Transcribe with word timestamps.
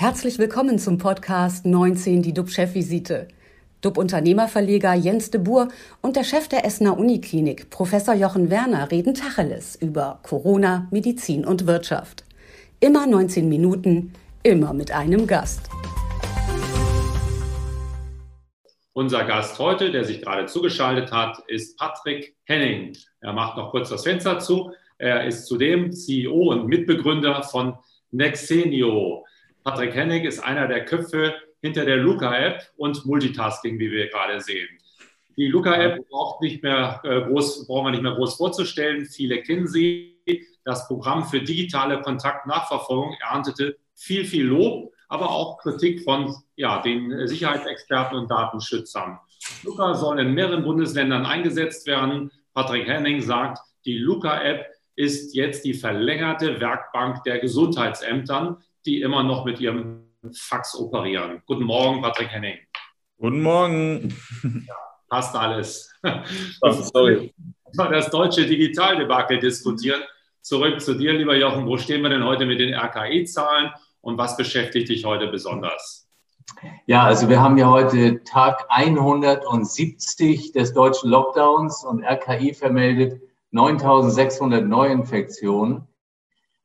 Herzlich 0.00 0.38
willkommen 0.38 0.78
zum 0.78 0.96
Podcast 0.96 1.66
19, 1.66 2.22
die 2.22 2.32
DUB-Chefvisite. 2.32 3.26
DUB-Unternehmerverleger 3.80 4.94
Jens 4.94 5.32
de 5.32 5.40
Boer 5.40 5.66
und 6.02 6.14
der 6.14 6.22
Chef 6.22 6.46
der 6.46 6.64
Essener 6.64 6.96
Uniklinik, 6.96 7.68
Professor 7.68 8.14
Jochen 8.14 8.48
Werner, 8.48 8.92
reden 8.92 9.12
Tacheles 9.14 9.74
über 9.74 10.20
Corona, 10.22 10.86
Medizin 10.92 11.44
und 11.44 11.66
Wirtschaft. 11.66 12.22
Immer 12.78 13.08
19 13.08 13.48
Minuten, 13.48 14.12
immer 14.44 14.72
mit 14.72 14.92
einem 14.92 15.26
Gast. 15.26 15.68
Unser 18.92 19.24
Gast 19.24 19.58
heute, 19.58 19.90
der 19.90 20.04
sich 20.04 20.22
gerade 20.22 20.46
zugeschaltet 20.46 21.10
hat, 21.10 21.42
ist 21.48 21.76
Patrick 21.76 22.36
Henning. 22.44 22.96
Er 23.20 23.32
macht 23.32 23.56
noch 23.56 23.72
kurz 23.72 23.88
das 23.88 24.04
Fenster 24.04 24.38
zu. 24.38 24.70
Er 24.98 25.26
ist 25.26 25.46
zudem 25.46 25.90
CEO 25.90 26.52
und 26.52 26.68
Mitbegründer 26.68 27.42
von 27.42 27.74
Nexenio. 28.12 29.24
Patrick 29.68 29.94
Hennig 29.94 30.24
ist 30.24 30.40
einer 30.40 30.66
der 30.66 30.86
Köpfe 30.86 31.34
hinter 31.60 31.84
der 31.84 31.98
Luca-App 31.98 32.70
und 32.78 33.04
Multitasking, 33.04 33.78
wie 33.78 33.90
wir 33.90 34.08
gerade 34.08 34.40
sehen. 34.40 34.66
Die 35.36 35.48
Luca-App 35.48 36.08
braucht 36.08 36.40
nicht 36.40 36.62
mehr 36.62 37.02
äh, 37.04 37.20
groß, 37.20 37.66
brauchen 37.66 37.84
wir 37.84 37.90
nicht 37.90 38.02
mehr 38.02 38.14
groß 38.14 38.36
vorzustellen. 38.36 39.04
Viele 39.04 39.42
kennen 39.42 39.66
sie. 39.66 40.22
Das 40.64 40.88
Programm 40.88 41.26
für 41.26 41.42
digitale 41.42 42.00
Kontaktnachverfolgung 42.00 43.14
erntete 43.30 43.76
viel, 43.94 44.24
viel 44.24 44.46
Lob, 44.46 44.90
aber 45.10 45.28
auch 45.28 45.58
Kritik 45.58 46.02
von 46.02 46.34
ja, 46.56 46.80
den 46.80 47.26
Sicherheitsexperten 47.28 48.16
und 48.16 48.30
Datenschützern. 48.30 49.18
Luca 49.64 49.92
soll 49.92 50.18
in 50.20 50.32
mehreren 50.32 50.64
Bundesländern 50.64 51.26
eingesetzt 51.26 51.86
werden. 51.86 52.30
Patrick 52.54 52.88
Henning 52.88 53.20
sagt, 53.20 53.58
die 53.84 53.98
Luca-App 53.98 54.64
ist 54.96 55.34
jetzt 55.34 55.66
die 55.66 55.74
verlängerte 55.74 56.58
Werkbank 56.58 57.22
der 57.24 57.38
Gesundheitsämtern, 57.38 58.56
die 58.86 59.00
immer 59.00 59.22
noch 59.22 59.44
mit 59.44 59.60
ihrem 59.60 60.04
Fax 60.34 60.74
operieren. 60.74 61.42
Guten 61.46 61.64
Morgen, 61.64 62.02
Patrick 62.02 62.28
Henning. 62.28 62.58
Guten 63.18 63.42
Morgen. 63.42 64.14
Ja, 64.42 64.74
passt 65.08 65.34
alles. 65.34 65.92
Oh, 66.62 66.70
sorry. 66.70 67.34
Das 67.74 68.10
deutsche 68.10 68.46
Digitaldebakel 68.46 69.40
diskutieren. 69.40 70.02
Zurück 70.40 70.80
zu 70.80 70.94
dir, 70.94 71.12
lieber 71.12 71.36
Jochen. 71.36 71.66
Wo 71.66 71.76
stehen 71.76 72.02
wir 72.02 72.10
denn 72.10 72.24
heute 72.24 72.46
mit 72.46 72.60
den 72.60 72.72
RKI-Zahlen 72.72 73.72
und 74.00 74.16
was 74.16 74.36
beschäftigt 74.36 74.88
dich 74.88 75.04
heute 75.04 75.26
besonders? 75.26 76.08
Ja, 76.86 77.04
also 77.04 77.28
wir 77.28 77.42
haben 77.42 77.58
ja 77.58 77.68
heute 77.68 78.22
Tag 78.24 78.64
170 78.68 80.52
des 80.52 80.72
deutschen 80.72 81.10
Lockdowns 81.10 81.84
und 81.84 82.04
RKI 82.04 82.54
vermeldet 82.54 83.20
9600 83.50 84.64
Neuinfektionen. 84.64 85.87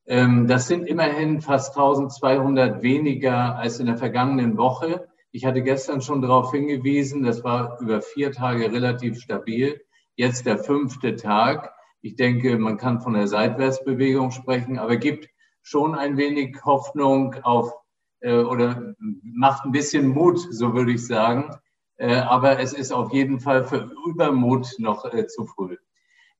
Ähm, 0.05 0.47
das 0.47 0.67
sind 0.67 0.87
immerhin 0.87 1.41
fast 1.41 1.75
1200 1.75 2.81
weniger 2.81 3.55
als 3.57 3.79
in 3.79 3.85
der 3.85 3.97
vergangenen 3.97 4.57
Woche. 4.57 5.07
Ich 5.31 5.45
hatte 5.45 5.63
gestern 5.63 6.01
schon 6.01 6.21
darauf 6.21 6.51
hingewiesen, 6.51 7.23
das 7.23 7.43
war 7.43 7.79
über 7.79 8.01
vier 8.01 8.31
Tage 8.31 8.71
relativ 8.71 9.19
stabil. 9.19 9.81
Jetzt 10.15 10.45
der 10.45 10.59
fünfte 10.59 11.15
Tag. 11.15 11.73
Ich 12.01 12.15
denke, 12.15 12.57
man 12.57 12.77
kann 12.77 13.01
von 13.01 13.13
der 13.13 13.27
Seitwärtsbewegung 13.27 14.31
sprechen, 14.31 14.77
aber 14.77 14.97
gibt 14.97 15.29
schon 15.61 15.95
ein 15.95 16.17
wenig 16.17 16.57
Hoffnung 16.65 17.35
auf 17.43 17.73
äh, 18.19 18.35
oder 18.35 18.93
macht 19.23 19.65
ein 19.65 19.71
bisschen 19.71 20.09
Mut, 20.09 20.39
so 20.51 20.73
würde 20.73 20.91
ich 20.91 21.07
sagen. 21.07 21.55
Äh, 21.97 22.15
aber 22.15 22.59
es 22.59 22.73
ist 22.73 22.91
auf 22.91 23.13
jeden 23.13 23.39
Fall 23.39 23.63
für 23.65 23.89
Übermut 24.07 24.67
noch 24.79 25.05
äh, 25.05 25.27
zu 25.27 25.45
früh. 25.45 25.77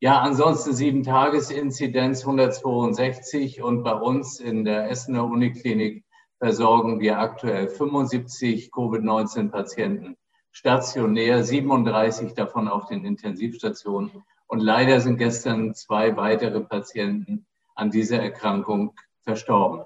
Ja, 0.04 0.20
ansonsten 0.20 0.74
sieben 0.74 1.04
Tagesinzidenz 1.04 2.26
162 2.26 3.64
und 3.64 3.84
bei 3.84 3.94
uns 3.94 4.42
in 4.42 4.66
der 4.66 4.90
Essener 4.92 5.24
Uniklinik 5.24 6.04
versorgen 6.40 7.00
wir 7.00 7.20
aktuell 7.20 7.70
75 7.70 8.70
Covid-19-Patienten 8.74 10.18
stationär, 10.52 11.46
37 11.46 12.34
davon 12.34 12.68
auf 12.68 12.88
den 12.88 13.06
Intensivstationen. 13.06 14.12
Und 14.46 14.60
leider 14.60 15.00
sind 15.00 15.20
gestern 15.20 15.74
zwei 15.74 16.18
weitere 16.18 16.60
Patienten 16.60 17.46
an 17.74 17.90
dieser 17.90 18.22
Erkrankung 18.22 19.00
verstorben. 19.22 19.86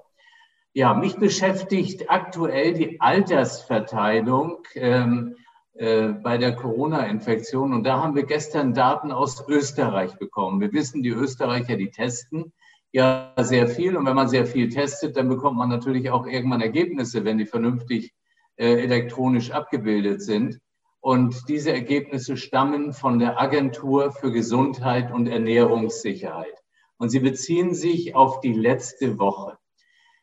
Ja, 0.72 0.94
mich 0.94 1.14
beschäftigt 1.14 2.10
aktuell 2.10 2.74
die 2.74 3.00
Altersverteilung. 3.00 4.64
Ähm, 4.74 5.36
äh, 5.36 5.47
bei 5.78 6.38
der 6.38 6.56
Corona-Infektion. 6.56 7.72
Und 7.72 7.84
da 7.84 8.02
haben 8.02 8.16
wir 8.16 8.24
gestern 8.24 8.74
Daten 8.74 9.12
aus 9.12 9.46
Österreich 9.48 10.18
bekommen. 10.18 10.60
Wir 10.60 10.72
wissen, 10.72 11.04
die 11.04 11.10
Österreicher, 11.10 11.76
die 11.76 11.90
testen 11.90 12.52
ja 12.92 13.32
sehr 13.38 13.68
viel. 13.68 13.96
Und 13.96 14.06
wenn 14.06 14.16
man 14.16 14.28
sehr 14.28 14.46
viel 14.46 14.68
testet, 14.68 15.16
dann 15.16 15.28
bekommt 15.28 15.56
man 15.56 15.68
natürlich 15.68 16.10
auch 16.10 16.26
irgendwann 16.26 16.60
Ergebnisse, 16.60 17.24
wenn 17.24 17.38
die 17.38 17.46
vernünftig 17.46 18.12
äh, 18.56 18.82
elektronisch 18.82 19.50
abgebildet 19.50 20.22
sind. 20.22 20.58
Und 21.00 21.48
diese 21.48 21.72
Ergebnisse 21.72 22.36
stammen 22.36 22.92
von 22.92 23.18
der 23.18 23.40
Agentur 23.40 24.10
für 24.10 24.32
Gesundheit 24.32 25.12
und 25.12 25.28
Ernährungssicherheit. 25.28 26.54
Und 26.96 27.10
sie 27.10 27.20
beziehen 27.20 27.74
sich 27.74 28.16
auf 28.16 28.40
die 28.40 28.52
letzte 28.52 29.18
Woche. 29.18 29.56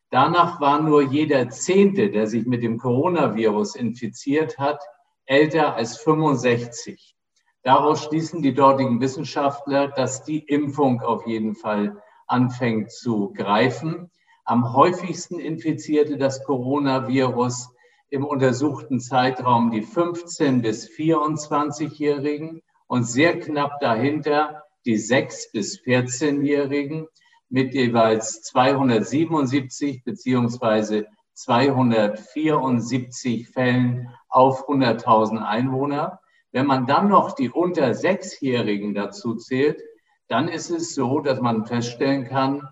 Danach 0.10 0.60
war 0.60 0.82
nur 0.82 1.02
jeder 1.02 1.50
Zehnte, 1.50 2.12
der 2.12 2.28
sich 2.28 2.46
mit 2.46 2.62
dem 2.62 2.78
Coronavirus 2.78 3.76
infiziert 3.76 4.58
hat, 4.58 4.82
älter 5.26 5.76
als 5.76 5.98
65. 5.98 7.16
Daraus 7.64 8.04
schließen 8.04 8.42
die 8.42 8.54
dortigen 8.54 9.02
Wissenschaftler, 9.02 9.88
dass 9.88 10.24
die 10.24 10.40
Impfung 10.40 11.02
auf 11.02 11.26
jeden 11.26 11.56
Fall 11.56 12.02
anfängt 12.28 12.92
zu 12.92 13.34
greifen. 13.34 14.12
Am 14.44 14.74
häufigsten 14.74 15.40
infizierte 15.40 16.18
das 16.18 16.44
Coronavirus 16.44 17.70
im 18.10 18.24
untersuchten 18.24 19.00
Zeitraum 19.00 19.72
die 19.72 19.82
15 19.82 20.62
bis 20.62 20.88
24-Jährigen 20.88 22.62
und 22.88 23.06
sehr 23.06 23.40
knapp 23.40 23.80
dahinter 23.80 24.64
die 24.86 24.98
6 24.98 25.52
bis 25.52 25.80
14-Jährigen 25.80 27.08
mit 27.50 27.74
jeweils 27.74 28.44
277 28.44 30.04
beziehungsweise 30.04 31.08
274 31.36 33.50
Fällen 33.50 34.10
auf 34.30 34.68
100.000 34.68 35.46
Einwohner. 35.46 36.20
Wenn 36.52 36.66
man 36.66 36.88
dann 36.88 37.10
noch 37.10 37.34
die 37.34 37.50
unter 37.50 37.94
Sechsjährigen 37.94 38.94
dazu 38.94 39.36
zählt, 39.36 39.82
dann 40.28 40.48
ist 40.48 40.72
es 40.72 40.96
so, 40.96 41.20
dass 41.20 41.40
man 41.40 41.66
feststellen 41.66 42.26
kann, 42.26 42.68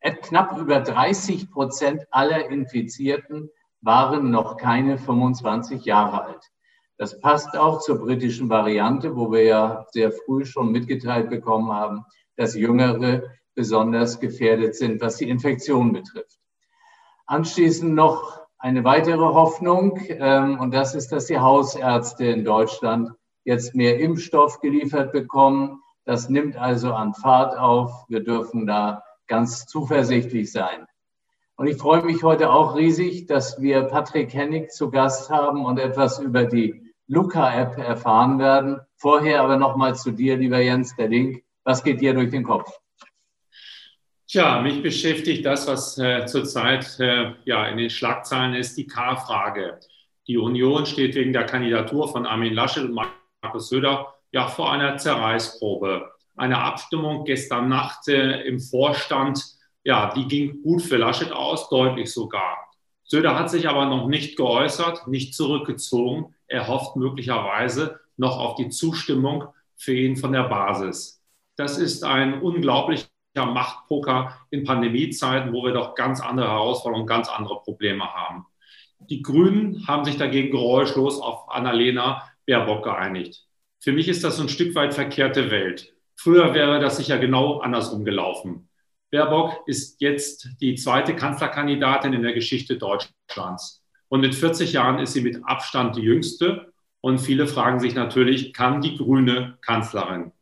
knapp 0.00 0.58
über 0.58 0.80
30 0.80 1.50
Prozent 1.50 2.06
aller 2.10 2.50
Infizierten 2.50 3.50
waren 3.80 4.30
noch 4.30 4.56
keine 4.56 4.98
25 4.98 5.84
Jahre 5.84 6.24
alt. 6.24 6.50
Das 6.96 7.20
passt 7.20 7.56
auch 7.56 7.80
zur 7.80 7.98
britischen 7.98 8.48
Variante, 8.48 9.14
wo 9.14 9.30
wir 9.30 9.44
ja 9.44 9.86
sehr 9.90 10.10
früh 10.10 10.44
schon 10.44 10.72
mitgeteilt 10.72 11.30
bekommen 11.30 11.70
haben, 11.70 12.04
dass 12.36 12.56
Jüngere 12.56 13.22
besonders 13.54 14.18
gefährdet 14.18 14.74
sind, 14.74 15.00
was 15.00 15.16
die 15.16 15.28
Infektion 15.28 15.92
betrifft. 15.92 16.38
Anschließend 17.28 17.94
noch 17.94 18.40
eine 18.56 18.84
weitere 18.84 19.18
Hoffnung, 19.18 20.00
ähm, 20.08 20.58
und 20.58 20.72
das 20.72 20.94
ist, 20.94 21.12
dass 21.12 21.26
die 21.26 21.38
Hausärzte 21.38 22.24
in 22.24 22.42
Deutschland 22.42 23.10
jetzt 23.44 23.74
mehr 23.74 24.00
Impfstoff 24.00 24.60
geliefert 24.60 25.12
bekommen. 25.12 25.82
Das 26.06 26.30
nimmt 26.30 26.56
also 26.56 26.94
an 26.94 27.12
Fahrt 27.12 27.58
auf. 27.58 28.06
Wir 28.08 28.24
dürfen 28.24 28.66
da 28.66 29.02
ganz 29.26 29.66
zuversichtlich 29.66 30.50
sein. 30.50 30.86
Und 31.56 31.66
ich 31.66 31.76
freue 31.76 32.02
mich 32.02 32.22
heute 32.22 32.50
auch 32.50 32.74
riesig, 32.76 33.26
dass 33.26 33.60
wir 33.60 33.82
Patrick 33.82 34.32
Hennig 34.32 34.70
zu 34.70 34.90
Gast 34.90 35.28
haben 35.28 35.66
und 35.66 35.78
etwas 35.78 36.18
über 36.20 36.44
die 36.44 36.94
Luca-App 37.08 37.76
erfahren 37.76 38.38
werden. 38.38 38.80
Vorher 38.96 39.42
aber 39.42 39.58
nochmal 39.58 39.94
zu 39.96 40.12
dir, 40.12 40.38
lieber 40.38 40.60
Jens, 40.60 40.96
der 40.96 41.08
Link. 41.08 41.44
Was 41.62 41.84
geht 41.84 42.00
dir 42.00 42.14
durch 42.14 42.30
den 42.30 42.44
Kopf? 42.44 42.72
Tja, 44.30 44.60
mich 44.60 44.82
beschäftigt 44.82 45.46
das, 45.46 45.66
was 45.66 45.96
äh, 45.96 46.26
zurzeit 46.26 47.00
äh, 47.00 47.32
ja, 47.46 47.66
in 47.66 47.78
den 47.78 47.88
Schlagzeilen 47.88 48.52
ist, 48.52 48.76
die 48.76 48.86
K-Frage. 48.86 49.80
Die 50.26 50.36
Union 50.36 50.84
steht 50.84 51.14
wegen 51.14 51.32
der 51.32 51.46
Kandidatur 51.46 52.12
von 52.12 52.26
Armin 52.26 52.52
Laschet 52.52 52.84
und 52.84 52.92
Markus 52.92 53.70
Söder 53.70 54.12
ja 54.30 54.46
vor 54.46 54.70
einer 54.70 54.98
Zerreißprobe. 54.98 56.10
Eine 56.36 56.58
Abstimmung 56.58 57.24
gestern 57.24 57.70
Nacht 57.70 58.06
äh, 58.08 58.42
im 58.42 58.60
Vorstand, 58.60 59.42
ja, 59.82 60.12
die 60.12 60.28
ging 60.28 60.60
gut 60.62 60.82
für 60.82 60.98
Laschet 60.98 61.32
aus, 61.32 61.70
deutlich 61.70 62.12
sogar. 62.12 62.58
Söder 63.04 63.34
hat 63.34 63.48
sich 63.48 63.66
aber 63.66 63.86
noch 63.86 64.08
nicht 64.08 64.36
geäußert, 64.36 65.08
nicht 65.08 65.34
zurückgezogen. 65.34 66.34
Er 66.48 66.68
hofft 66.68 66.96
möglicherweise 66.96 67.98
noch 68.18 68.38
auf 68.38 68.56
die 68.56 68.68
Zustimmung 68.68 69.44
für 69.78 69.94
ihn 69.94 70.18
von 70.18 70.32
der 70.32 70.50
Basis. 70.50 71.24
Das 71.56 71.78
ist 71.78 72.04
ein 72.04 72.42
unglaublich 72.42 73.08
Machtpoker 73.46 74.38
in 74.50 74.64
Pandemiezeiten, 74.64 75.52
wo 75.52 75.64
wir 75.64 75.72
doch 75.72 75.94
ganz 75.94 76.20
andere 76.20 76.48
Herausforderungen, 76.48 77.06
ganz 77.06 77.28
andere 77.28 77.60
Probleme 77.60 78.04
haben. 78.04 78.46
Die 79.00 79.22
Grünen 79.22 79.86
haben 79.86 80.04
sich 80.04 80.16
dagegen 80.16 80.50
geräuschlos 80.50 81.20
auf 81.20 81.50
Annalena 81.50 82.22
Baerbock 82.46 82.84
geeinigt. 82.84 83.44
Für 83.80 83.92
mich 83.92 84.08
ist 84.08 84.24
das 84.24 84.40
ein 84.40 84.48
Stück 84.48 84.74
weit 84.74 84.94
verkehrte 84.94 85.50
Welt. 85.50 85.94
Früher 86.16 86.52
wäre 86.52 86.80
das 86.80 86.96
sicher 86.96 87.18
genau 87.18 87.60
andersrum 87.60 88.04
gelaufen. 88.04 88.68
Baerbock 89.10 89.62
ist 89.66 90.00
jetzt 90.00 90.48
die 90.60 90.74
zweite 90.74 91.14
Kanzlerkandidatin 91.14 92.12
in 92.12 92.22
der 92.22 92.34
Geschichte 92.34 92.76
Deutschlands. 92.76 93.84
Und 94.08 94.20
mit 94.20 94.34
40 94.34 94.72
Jahren 94.72 94.98
ist 94.98 95.12
sie 95.12 95.20
mit 95.20 95.40
Abstand 95.44 95.96
die 95.96 96.02
jüngste. 96.02 96.72
Und 97.00 97.18
viele 97.18 97.46
fragen 97.46 97.78
sich 97.78 97.94
natürlich, 97.94 98.52
kann 98.52 98.80
die 98.80 98.96
grüne 98.96 99.56
Kanzlerin? 99.60 100.32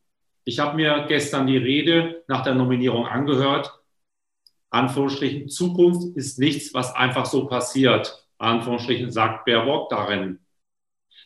Ich 0.49 0.61
habe 0.61 0.77
mir 0.77 1.07
gestern 1.09 1.49
die 1.49 1.57
Rede 1.57 2.23
nach 2.29 2.45
der 2.45 2.55
Nominierung 2.55 3.05
angehört. 3.05 3.73
Anführungsstrichen, 4.71 5.49
Zukunft 5.49 6.17
ist 6.17 6.39
nichts, 6.39 6.73
was 6.73 6.95
einfach 6.95 7.27
so 7.27 7.47
passiert. 7.47 8.25
Anführungsstrichen 8.39 9.11
sagt 9.11 9.45
Baerbock 9.45 9.91
darin. 9.91 10.39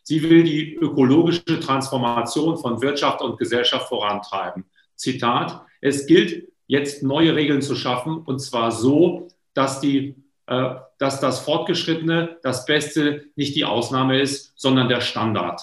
Sie 0.05 0.23
will 0.23 0.43
die 0.45 0.75
ökologische 0.75 1.61
Transformation 1.61 2.57
von 2.57 2.81
Wirtschaft 2.81 3.21
und 3.21 3.39
Gesellschaft 3.39 3.89
vorantreiben. 3.89 4.65
Zitat, 4.97 5.67
es 5.83 6.07
gilt 6.07 6.51
jetzt 6.67 7.03
neue 7.03 7.35
Regeln 7.35 7.61
zu 7.61 7.75
schaffen 7.75 8.23
und 8.23 8.39
zwar 8.39 8.73
so, 8.73 9.29
dass, 9.53 9.81
die, 9.81 10.17
äh, 10.47 10.77
dass 10.97 11.21
das 11.21 11.41
Fortgeschrittene, 11.41 12.39
das 12.43 12.65
Beste 12.65 13.27
nicht 13.37 13.55
die 13.55 13.67
Ausnahme 13.67 14.19
ist, 14.19 14.59
sondern 14.59 14.89
der 14.89 15.03
Standard. 15.03 15.61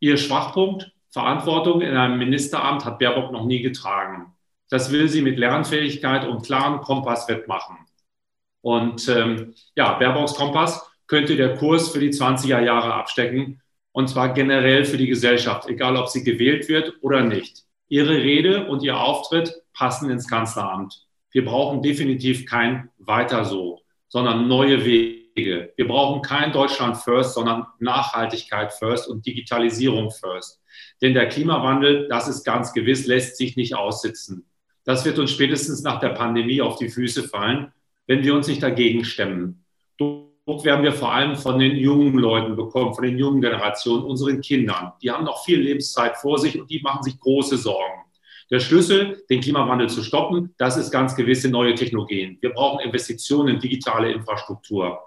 Ihr 0.00 0.16
Schwachpunkt, 0.16 0.92
Verantwortung 1.12 1.82
in 1.82 1.94
einem 1.94 2.18
Ministeramt 2.18 2.84
hat 2.84 2.98
Baerbock 2.98 3.32
noch 3.32 3.44
nie 3.44 3.60
getragen. 3.60 4.32
Das 4.70 4.90
will 4.90 5.08
sie 5.08 5.20
mit 5.20 5.38
Lernfähigkeit 5.38 6.26
und 6.26 6.46
klaren 6.46 6.80
Kompass 6.80 7.28
wettmachen. 7.28 7.76
Und 8.62 9.06
ähm, 9.08 9.54
ja, 9.76 9.92
Baerbocks 9.94 10.34
Kompass 10.34 10.90
könnte 11.06 11.36
der 11.36 11.56
Kurs 11.56 11.90
für 11.90 12.00
die 12.00 12.10
20er 12.10 12.60
Jahre 12.60 12.94
abstecken, 12.94 13.60
und 13.94 14.08
zwar 14.08 14.32
generell 14.32 14.86
für 14.86 14.96
die 14.96 15.08
Gesellschaft, 15.08 15.68
egal 15.68 15.96
ob 15.96 16.08
sie 16.08 16.24
gewählt 16.24 16.70
wird 16.70 16.94
oder 17.02 17.22
nicht. 17.22 17.64
Ihre 17.88 18.16
Rede 18.16 18.68
und 18.68 18.82
Ihr 18.82 18.98
Auftritt 18.98 19.52
passen 19.74 20.10
ins 20.10 20.26
Kanzleramt. 20.26 21.06
Wir 21.30 21.44
brauchen 21.44 21.82
definitiv 21.82 22.46
kein 22.46 22.88
Weiter 22.96 23.44
so, 23.44 23.80
sondern 24.08 24.48
neue 24.48 24.82
Wege. 24.86 25.74
Wir 25.76 25.86
brauchen 25.86 26.22
kein 26.22 26.52
Deutschland 26.52 26.96
First, 26.96 27.34
sondern 27.34 27.66
Nachhaltigkeit 27.80 28.72
First 28.72 29.08
und 29.08 29.26
Digitalisierung 29.26 30.10
First. 30.10 30.61
Denn 31.02 31.14
der 31.14 31.28
Klimawandel, 31.28 32.06
das 32.08 32.28
ist 32.28 32.44
ganz 32.44 32.72
gewiss, 32.72 33.06
lässt 33.06 33.36
sich 33.36 33.56
nicht 33.56 33.74
aussitzen. 33.74 34.46
Das 34.84 35.04
wird 35.04 35.18
uns 35.18 35.32
spätestens 35.32 35.82
nach 35.82 36.00
der 36.00 36.10
Pandemie 36.10 36.62
auf 36.62 36.76
die 36.76 36.88
Füße 36.88 37.24
fallen, 37.24 37.72
wenn 38.06 38.22
wir 38.22 38.34
uns 38.34 38.46
nicht 38.46 38.62
dagegen 38.62 39.04
stemmen. 39.04 39.64
Druck 39.98 40.64
werden 40.64 40.82
wir 40.82 40.92
vor 40.92 41.12
allem 41.12 41.36
von 41.36 41.58
den 41.58 41.76
jungen 41.76 42.18
Leuten 42.18 42.56
bekommen, 42.56 42.94
von 42.94 43.04
den 43.04 43.18
jungen 43.18 43.40
Generationen, 43.40 44.04
unseren 44.04 44.40
Kindern. 44.40 44.92
Die 45.02 45.10
haben 45.10 45.24
noch 45.24 45.44
viel 45.44 45.60
Lebenszeit 45.60 46.16
vor 46.16 46.38
sich 46.38 46.58
und 46.58 46.70
die 46.70 46.80
machen 46.80 47.02
sich 47.02 47.18
große 47.18 47.56
Sorgen. 47.56 48.02
Der 48.50 48.60
Schlüssel, 48.60 49.24
den 49.30 49.40
Klimawandel 49.40 49.88
zu 49.88 50.02
stoppen, 50.02 50.54
das 50.58 50.76
ist 50.76 50.90
ganz 50.90 51.16
gewisse 51.16 51.48
neue 51.48 51.74
Technologien. 51.74 52.38
Wir 52.40 52.50
brauchen 52.50 52.80
Investitionen 52.80 53.54
in 53.54 53.60
digitale 53.60 54.12
Infrastruktur. 54.12 55.00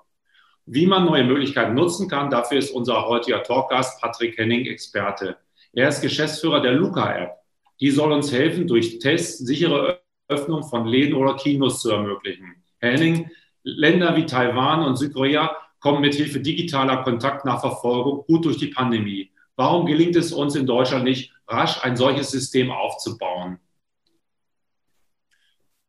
Wie 0.66 0.88
man 0.88 1.06
neue 1.06 1.26
Möglichkeiten 1.26 1.76
nutzen 1.76 2.10
kann, 2.10 2.30
dafür 2.30 2.58
ist 2.58 2.72
unser 2.72 3.06
heutiger 3.06 3.44
Talkgast 3.44 4.02
Patrick 4.02 4.38
Henning 4.38 4.66
Experte. 4.66 5.38
Er 5.76 5.90
ist 5.90 6.00
Geschäftsführer 6.00 6.62
der 6.62 6.72
Luca-App. 6.72 7.34
Die 7.82 7.92
soll 7.92 8.14
uns 8.14 8.32
helfen, 8.32 8.66
durch 8.66 9.00
Tests 9.00 9.40
sichere 9.40 10.00
Öffnung 10.30 10.64
von 10.64 10.88
Läden 10.88 11.16
oder 11.16 11.36
Kinos 11.36 11.82
zu 11.82 11.92
ermöglichen. 11.92 12.64
Herr 12.80 12.94
Henning, 12.94 13.30
Länder 13.64 14.16
wie 14.16 14.26
Taiwan 14.26 14.86
und 14.86 14.96
Südkorea 14.96 15.54
kommen 15.82 16.00
mit 16.00 16.16
Hilfe 16.16 16.40
digitaler 16.40 17.04
Kontaktnachverfolgung 17.04 18.24
gut 18.26 18.46
durch 18.46 18.58
die 18.58 18.68
Pandemie. 18.68 19.32
Warum 19.58 19.86
gelingt 19.86 20.16
es 20.16 20.32
uns 20.32 20.56
in 20.56 20.66
Deutschland 20.66 21.04
nicht, 21.04 21.34
rasch 21.46 21.84
ein 21.84 21.98
solches 21.98 22.32
System 22.32 22.72
aufzubauen? 22.72 23.60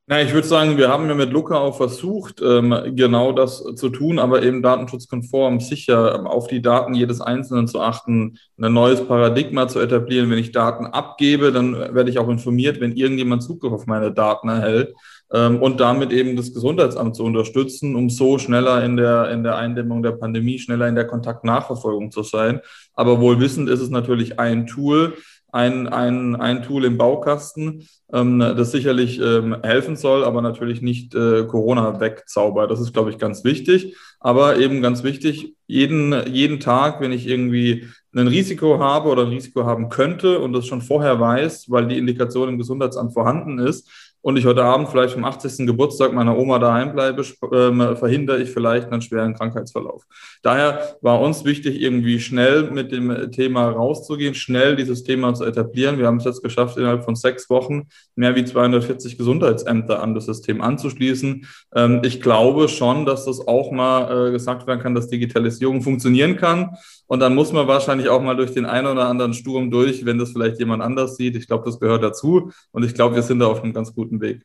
Na, 0.08 0.22
ich 0.22 0.32
würde 0.32 0.46
sagen, 0.46 0.78
wir 0.78 0.88
haben 0.88 1.08
ja 1.08 1.16
mit 1.16 1.32
Luca 1.32 1.56
auch 1.56 1.76
versucht, 1.76 2.40
ähm, 2.40 2.72
genau 2.94 3.32
das 3.32 3.64
zu 3.74 3.88
tun, 3.88 4.20
aber 4.20 4.44
eben 4.44 4.62
datenschutzkonform, 4.62 5.58
sicher 5.58 6.14
ähm, 6.14 6.28
auf 6.28 6.46
die 6.46 6.62
Daten 6.62 6.94
jedes 6.94 7.20
Einzelnen 7.20 7.66
zu 7.66 7.80
achten, 7.80 8.38
ein 8.56 8.72
neues 8.72 9.04
Paradigma 9.04 9.66
zu 9.66 9.80
etablieren. 9.80 10.30
Wenn 10.30 10.38
ich 10.38 10.52
Daten 10.52 10.86
abgebe, 10.86 11.50
dann 11.50 11.74
werde 11.74 12.08
ich 12.08 12.20
auch 12.20 12.28
informiert, 12.28 12.80
wenn 12.80 12.92
irgendjemand 12.92 13.42
Zugriff 13.42 13.72
auf 13.72 13.86
meine 13.86 14.12
Daten 14.12 14.48
erhält 14.48 14.94
ähm, 15.32 15.60
und 15.60 15.80
damit 15.80 16.12
eben 16.12 16.36
das 16.36 16.54
Gesundheitsamt 16.54 17.16
zu 17.16 17.24
unterstützen, 17.24 17.96
um 17.96 18.08
so 18.08 18.38
schneller 18.38 18.84
in 18.84 18.96
der, 18.96 19.32
in 19.32 19.42
der 19.42 19.56
Eindämmung 19.56 20.04
der 20.04 20.12
Pandemie, 20.12 20.60
schneller 20.60 20.86
in 20.86 20.94
der 20.94 21.08
Kontaktnachverfolgung 21.08 22.12
zu 22.12 22.22
sein. 22.22 22.60
Aber 22.94 23.20
wohl 23.20 23.40
wissend 23.40 23.68
ist 23.68 23.80
es 23.80 23.90
natürlich 23.90 24.38
ein 24.38 24.68
Tool, 24.68 25.14
ein, 25.52 25.88
ein, 25.88 26.36
ein 26.36 26.62
Tool 26.62 26.84
im 26.84 26.98
Baukasten, 26.98 27.88
ähm, 28.12 28.40
das 28.40 28.72
sicherlich 28.72 29.20
ähm, 29.20 29.56
helfen 29.62 29.96
soll, 29.96 30.24
aber 30.24 30.42
natürlich 30.42 30.82
nicht 30.82 31.14
äh, 31.14 31.44
Corona 31.44 32.00
wegzaubert. 32.00 32.70
Das 32.70 32.80
ist, 32.80 32.92
glaube 32.92 33.10
ich, 33.10 33.18
ganz 33.18 33.44
wichtig. 33.44 33.96
Aber 34.20 34.58
eben 34.58 34.82
ganz 34.82 35.02
wichtig, 35.02 35.54
jeden, 35.66 36.14
jeden 36.32 36.60
Tag, 36.60 37.00
wenn 37.00 37.12
ich 37.12 37.26
irgendwie 37.26 37.86
ein 38.14 38.28
Risiko 38.28 38.78
habe 38.78 39.08
oder 39.10 39.22
ein 39.22 39.28
Risiko 39.28 39.64
haben 39.64 39.88
könnte 39.88 40.38
und 40.40 40.52
das 40.52 40.66
schon 40.66 40.80
vorher 40.80 41.20
weiß, 41.20 41.70
weil 41.70 41.86
die 41.86 41.98
Indikation 41.98 42.48
im 42.48 42.58
Gesundheitsamt 42.58 43.12
vorhanden 43.12 43.58
ist, 43.58 43.90
und 44.26 44.36
ich 44.36 44.44
heute 44.44 44.64
Abend 44.64 44.88
vielleicht 44.88 45.14
vom 45.14 45.24
80. 45.24 45.68
Geburtstag 45.68 46.12
meiner 46.12 46.36
Oma 46.36 46.58
daheim 46.58 46.92
bleibe, 46.92 47.22
äh, 47.22 47.94
verhindere 47.94 48.42
ich 48.42 48.50
vielleicht 48.50 48.90
einen 48.90 49.00
schweren 49.00 49.34
Krankheitsverlauf. 49.34 50.02
Daher 50.42 50.96
war 51.00 51.20
uns 51.20 51.44
wichtig, 51.44 51.80
irgendwie 51.80 52.18
schnell 52.18 52.72
mit 52.72 52.90
dem 52.90 53.30
Thema 53.30 53.68
rauszugehen, 53.68 54.34
schnell 54.34 54.74
dieses 54.74 55.04
Thema 55.04 55.32
zu 55.34 55.44
etablieren. 55.44 56.00
Wir 56.00 56.08
haben 56.08 56.16
es 56.16 56.24
jetzt 56.24 56.42
geschafft, 56.42 56.76
innerhalb 56.76 57.04
von 57.04 57.14
sechs 57.14 57.48
Wochen 57.50 57.84
mehr 58.16 58.34
wie 58.34 58.44
240 58.44 59.16
Gesundheitsämter 59.16 60.02
an 60.02 60.16
das 60.16 60.26
System 60.26 60.60
anzuschließen. 60.60 61.46
Ähm, 61.76 62.00
ich 62.02 62.20
glaube 62.20 62.66
schon, 62.66 63.06
dass 63.06 63.26
das 63.26 63.46
auch 63.46 63.70
mal 63.70 64.30
äh, 64.30 64.32
gesagt 64.32 64.66
werden 64.66 64.80
kann, 64.80 64.96
dass 64.96 65.06
Digitalisierung 65.06 65.82
funktionieren 65.82 66.36
kann. 66.36 66.70
Und 67.06 67.20
dann 67.20 67.34
muss 67.34 67.52
man 67.52 67.68
wahrscheinlich 67.68 68.08
auch 68.08 68.20
mal 68.20 68.36
durch 68.36 68.52
den 68.52 68.66
einen 68.66 68.88
oder 68.88 69.06
anderen 69.06 69.32
Sturm 69.32 69.70
durch, 69.70 70.04
wenn 70.04 70.18
das 70.18 70.32
vielleicht 70.32 70.58
jemand 70.58 70.82
anders 70.82 71.16
sieht. 71.16 71.36
Ich 71.36 71.46
glaube, 71.46 71.64
das 71.64 71.78
gehört 71.78 72.02
dazu. 72.02 72.50
Und 72.72 72.84
ich 72.84 72.94
glaube, 72.94 73.14
wir 73.14 73.22
sind 73.22 73.38
da 73.38 73.46
auf 73.46 73.62
einem 73.62 73.72
ganz 73.72 73.94
guten 73.94 74.15
Weg. 74.20 74.42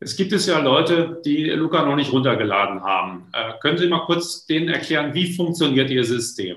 Es 0.00 0.16
gibt 0.16 0.32
es 0.32 0.46
ja 0.46 0.58
Leute, 0.58 1.20
die 1.24 1.44
Luca 1.50 1.84
noch 1.84 1.94
nicht 1.94 2.12
runtergeladen 2.12 2.82
haben. 2.82 3.28
Äh, 3.32 3.52
können 3.60 3.78
Sie 3.78 3.86
mal 3.86 4.04
kurz 4.04 4.46
denen 4.46 4.68
erklären, 4.68 5.14
wie 5.14 5.32
funktioniert 5.32 5.90
Ihr 5.90 6.04
System? 6.04 6.56